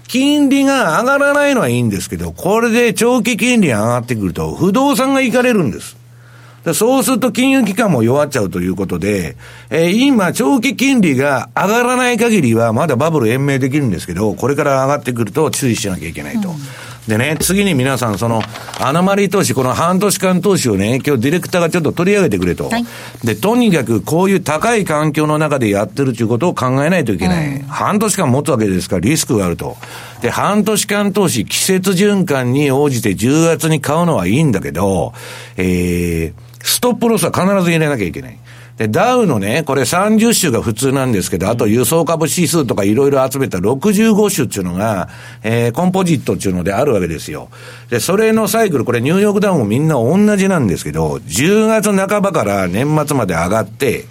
[0.08, 5.96] 金利が上がらないのはいいんですけど、これで長期金利が上がってくると、不動産がいかれるんです。
[6.74, 9.36] そうすると金融機関も弱っちゃうということで、
[9.70, 16.50] えー、今、長期金利が上がらない限りはまだバブル延命できるんですけど、これから上がってくると注意しなきゃいけないと。
[16.50, 16.56] うん
[17.08, 18.42] でね、次に皆さん、その、
[18.80, 22.68] アノマリー投資、この半年間投資をね、今日ディレクターがちょっと取り上げてくれと。
[22.68, 22.84] はい、
[23.24, 27.56] で、とにかくこういう高い環境の中でやってるということを考えないといけない。
[27.56, 29.76] うん、半年間持つわけですからリスクがあると。
[30.20, 35.12] で、半年間投資、季節循環に応じて10月に買うのはいいんだけど、
[35.56, 38.38] えー、ストップロスは必ず入れなきゃいけない。
[38.76, 45.08] で、ダウのね、これ30種が普通なんですけど、あと輸送株指数とかいろいろ集めた65種っていうのが、
[45.42, 47.48] えー、コンポジットっていうのであるわけですよ。
[47.88, 54.04] で、それのサイクル、これニューヨークダウンもみんな同じなんですけど、10月半ばから年末まで上がって、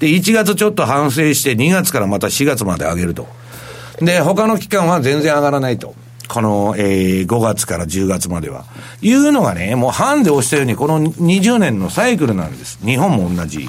[0.00, 3.28] で、1月ちょっと反省して、2月からまた4月まで上げると。
[4.00, 5.94] で、他の期間は全然上がらないと。
[6.32, 8.64] この、えー、5月から10月までは。
[9.02, 12.78] いうのがね、もうハンで押したように、この20年のサイクルなんです。
[12.82, 13.68] 日本も同じ。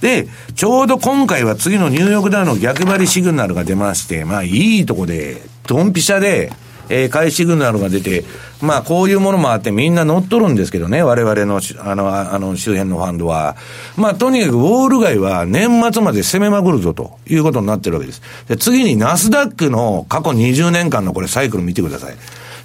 [0.00, 6.50] で、ちょうど今回は次のニューヨークダウの逆張りシグナルが出まして、まあいいとこで、ドンピシャで、
[6.88, 8.24] えー、買いシグナルが出て、
[8.60, 13.56] まあこういうものもあってみんな乗っとるんですけどね、我々の、あの、あの周辺のファンドは。
[13.96, 18.22] まあとにかくウォール街は年末まで攻めまくるぞということになってるわけです。
[18.48, 22.16] で、次にナスダックの過去20年間のこれサイクル見てください。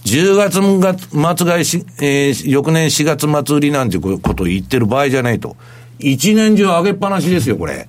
[0.06, 0.36] 10
[0.80, 5.56] 月末買いし、えー、翌年4月末売りなんてことを言ってる場合じゃないと。
[6.00, 7.88] 一年中上げっぱなしですよ、これ。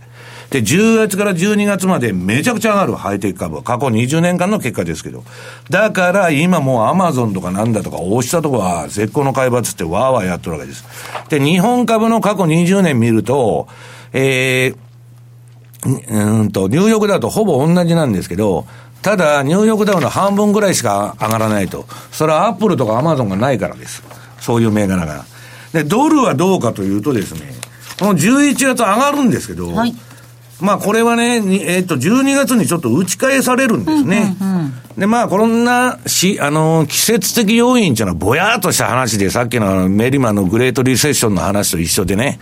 [0.55, 3.65] で、10月から12月までめちゃくちゃ上がるハイテク株は。
[3.65, 5.25] 過去20年間の結果ですけど。
[5.69, 10.85] だから今もうアマゾンとかなんだとか、大下とかは絶好の買い場つってわーわーやってるわけです。
[11.29, 13.67] で、日本株の過去20年見ると、
[14.13, 18.65] えー、うんと、ニューヨークダウとほぼ同じなんですけど、
[19.03, 21.85] ただ、ニューヨークダウの半分ぐらいしか上がらないと。
[22.13, 24.05] それはアップルとかアマゾンがないからです。
[24.39, 25.25] そういう銘柄が。
[25.73, 27.53] で、ドルはどうかというとですね、
[27.99, 29.95] この11月上がるんですけど、はい、
[30.61, 34.37] まあこれはね、えっ、ー、と、12月にちょっと打ち返されるんですね。
[34.41, 42.39] うんうんうん、で、まあこんなし、あの、季節的要因っていうのはぼやっとした話で、さっきのメリマのグレートリセッションの話と一緒でね、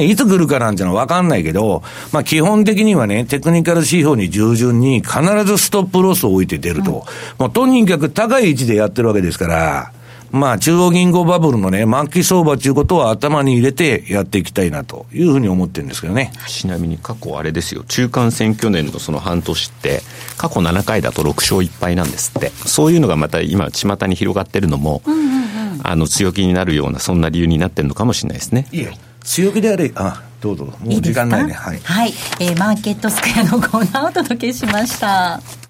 [0.00, 1.82] いつ来るかなんていうのはわかんないけど、
[2.12, 6.90] まあ基本的にはね、テクニカル指標に従順に必ずストップロスを置いて出ると。
[6.90, 6.96] うん、
[7.38, 9.92] もうとにかく高い位置でやってるわけですから、
[10.32, 16.32] まあ、中央銀行バブルのね、満期相場ということを頭に入れてやっていきたいなというふうに思ってるんですけどね。
[16.48, 20.00] ちなみに過去あれですよ、中間選挙年のその半年って、
[20.38, 22.50] 過去7回だと6勝1敗なんですって。
[22.50, 28.66] そういうのがまた今、巷に広がってるのも、うんうんうん、あの、強気になるような、そんな理由になってるのかもしれないですね。
[28.72, 28.90] いえ、
[29.24, 30.64] 強気であれ、あ、どうぞ。
[30.64, 31.50] もう時間ないね。
[31.50, 31.80] いいはい。
[31.84, 35.61] はい、えー、マーケットスクエアのコーナーをお届けしました。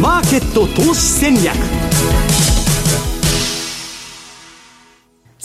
[0.00, 1.75] マーケット投資戦略。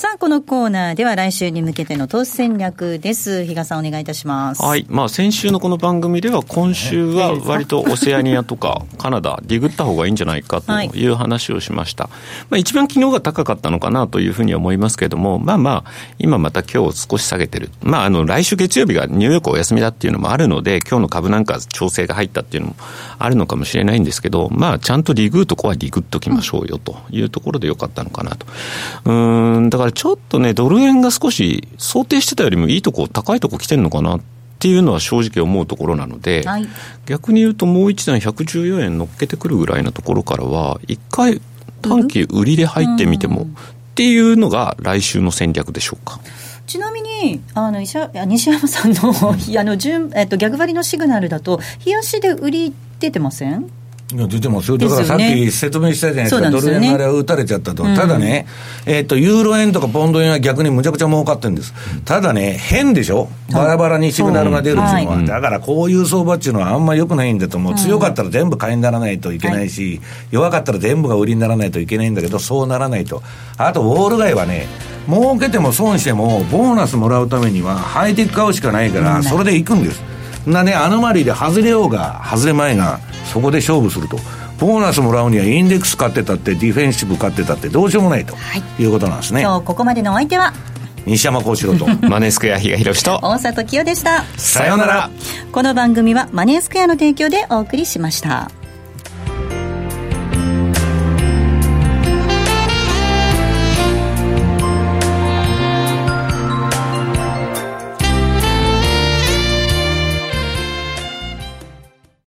[0.01, 3.45] さあ、このコーナーでは来週に向けての投資戦略です。
[3.45, 4.63] 比嘉さんお願いいたします。
[4.63, 4.83] はい。
[4.89, 12.05] まあ先週のこの番組では今週は割とオセアニアとか カナダ、ディグった方がいいんじゃないかという話をしました。
[12.05, 12.13] はい、
[12.49, 17.69] まあ一番昨日が高かったのかなというふうに思いますけれども、まあまあ、今また今日少し下げてる。
[17.83, 22.75] まああの来週月曜日がニューヨークお休みだっていうのもあるので、今日の株なんか調整が入ったっていうのも
[23.19, 28.47] あるのかもしれないんですけど、まあちゃんとリグーとこはリグっときましょうよというところでよかったのかなと。
[29.05, 34.21] うん、だからちょっとね、ドル円が少し想定してたよりもいいとこ、高いとこ来てるのかなっ
[34.59, 36.67] ていうのは正直思うところなので、はい、
[37.05, 41.41] 逆に言うともう一段114円乗っけてくるぐらいのところからは、一回
[41.81, 43.47] 短期売りで入ってみても、っ
[43.95, 46.19] ていうのが来週の戦略でしょうか。
[46.67, 47.97] ちなみにあの西
[48.49, 49.11] 山さんの
[49.59, 53.69] あの順、えっと、逆張りのシグナルだと、冷やしで売り出てません？
[54.15, 58.45] 出てますよ、だからさっき説明したじゃないですか、すね、ドル円のあれは打たれちゃったと、うん、ただね、
[58.85, 61.73] えー、っと、ユーロ円とかポンド円は逆にむちゃくちゃ儲かってるんです、
[62.05, 73.23] ただね、変でしょ、バラバラにシグナルが出るっていうのは、はい、だからこういう相場っていうのはあんまりよくないんだと思う、強かったら全部買いにならないといけないし、はい、弱かったら全部が売りにならないといけないんだけど、そうならないと、
[73.57, 74.67] あと、ウォール街はね、
[75.07, 80.01] 儲けても損しても、ボーナスもらうためには、ハイテク買うしかないから、それでいくんです。
[80.45, 82.99] なね、アノマリーで外れようが、外れまいが、
[83.31, 84.17] そこで勝負すると。
[84.59, 88.35] ボーナスもらうにはインデックス買ってたってディフェンシブ買ってたってどうしようもないと、
[88.79, 89.41] い、うことなんですね。
[89.41, 90.53] 今日ここまでのお相手は？
[91.07, 91.87] 西山幸四郎と。
[92.07, 93.19] マネースクエア比嘉宏と。
[93.23, 94.23] 大里清でした。
[94.37, 95.09] さようなら。
[95.51, 98.51] この番組はマネースクエアの提供でお送りしました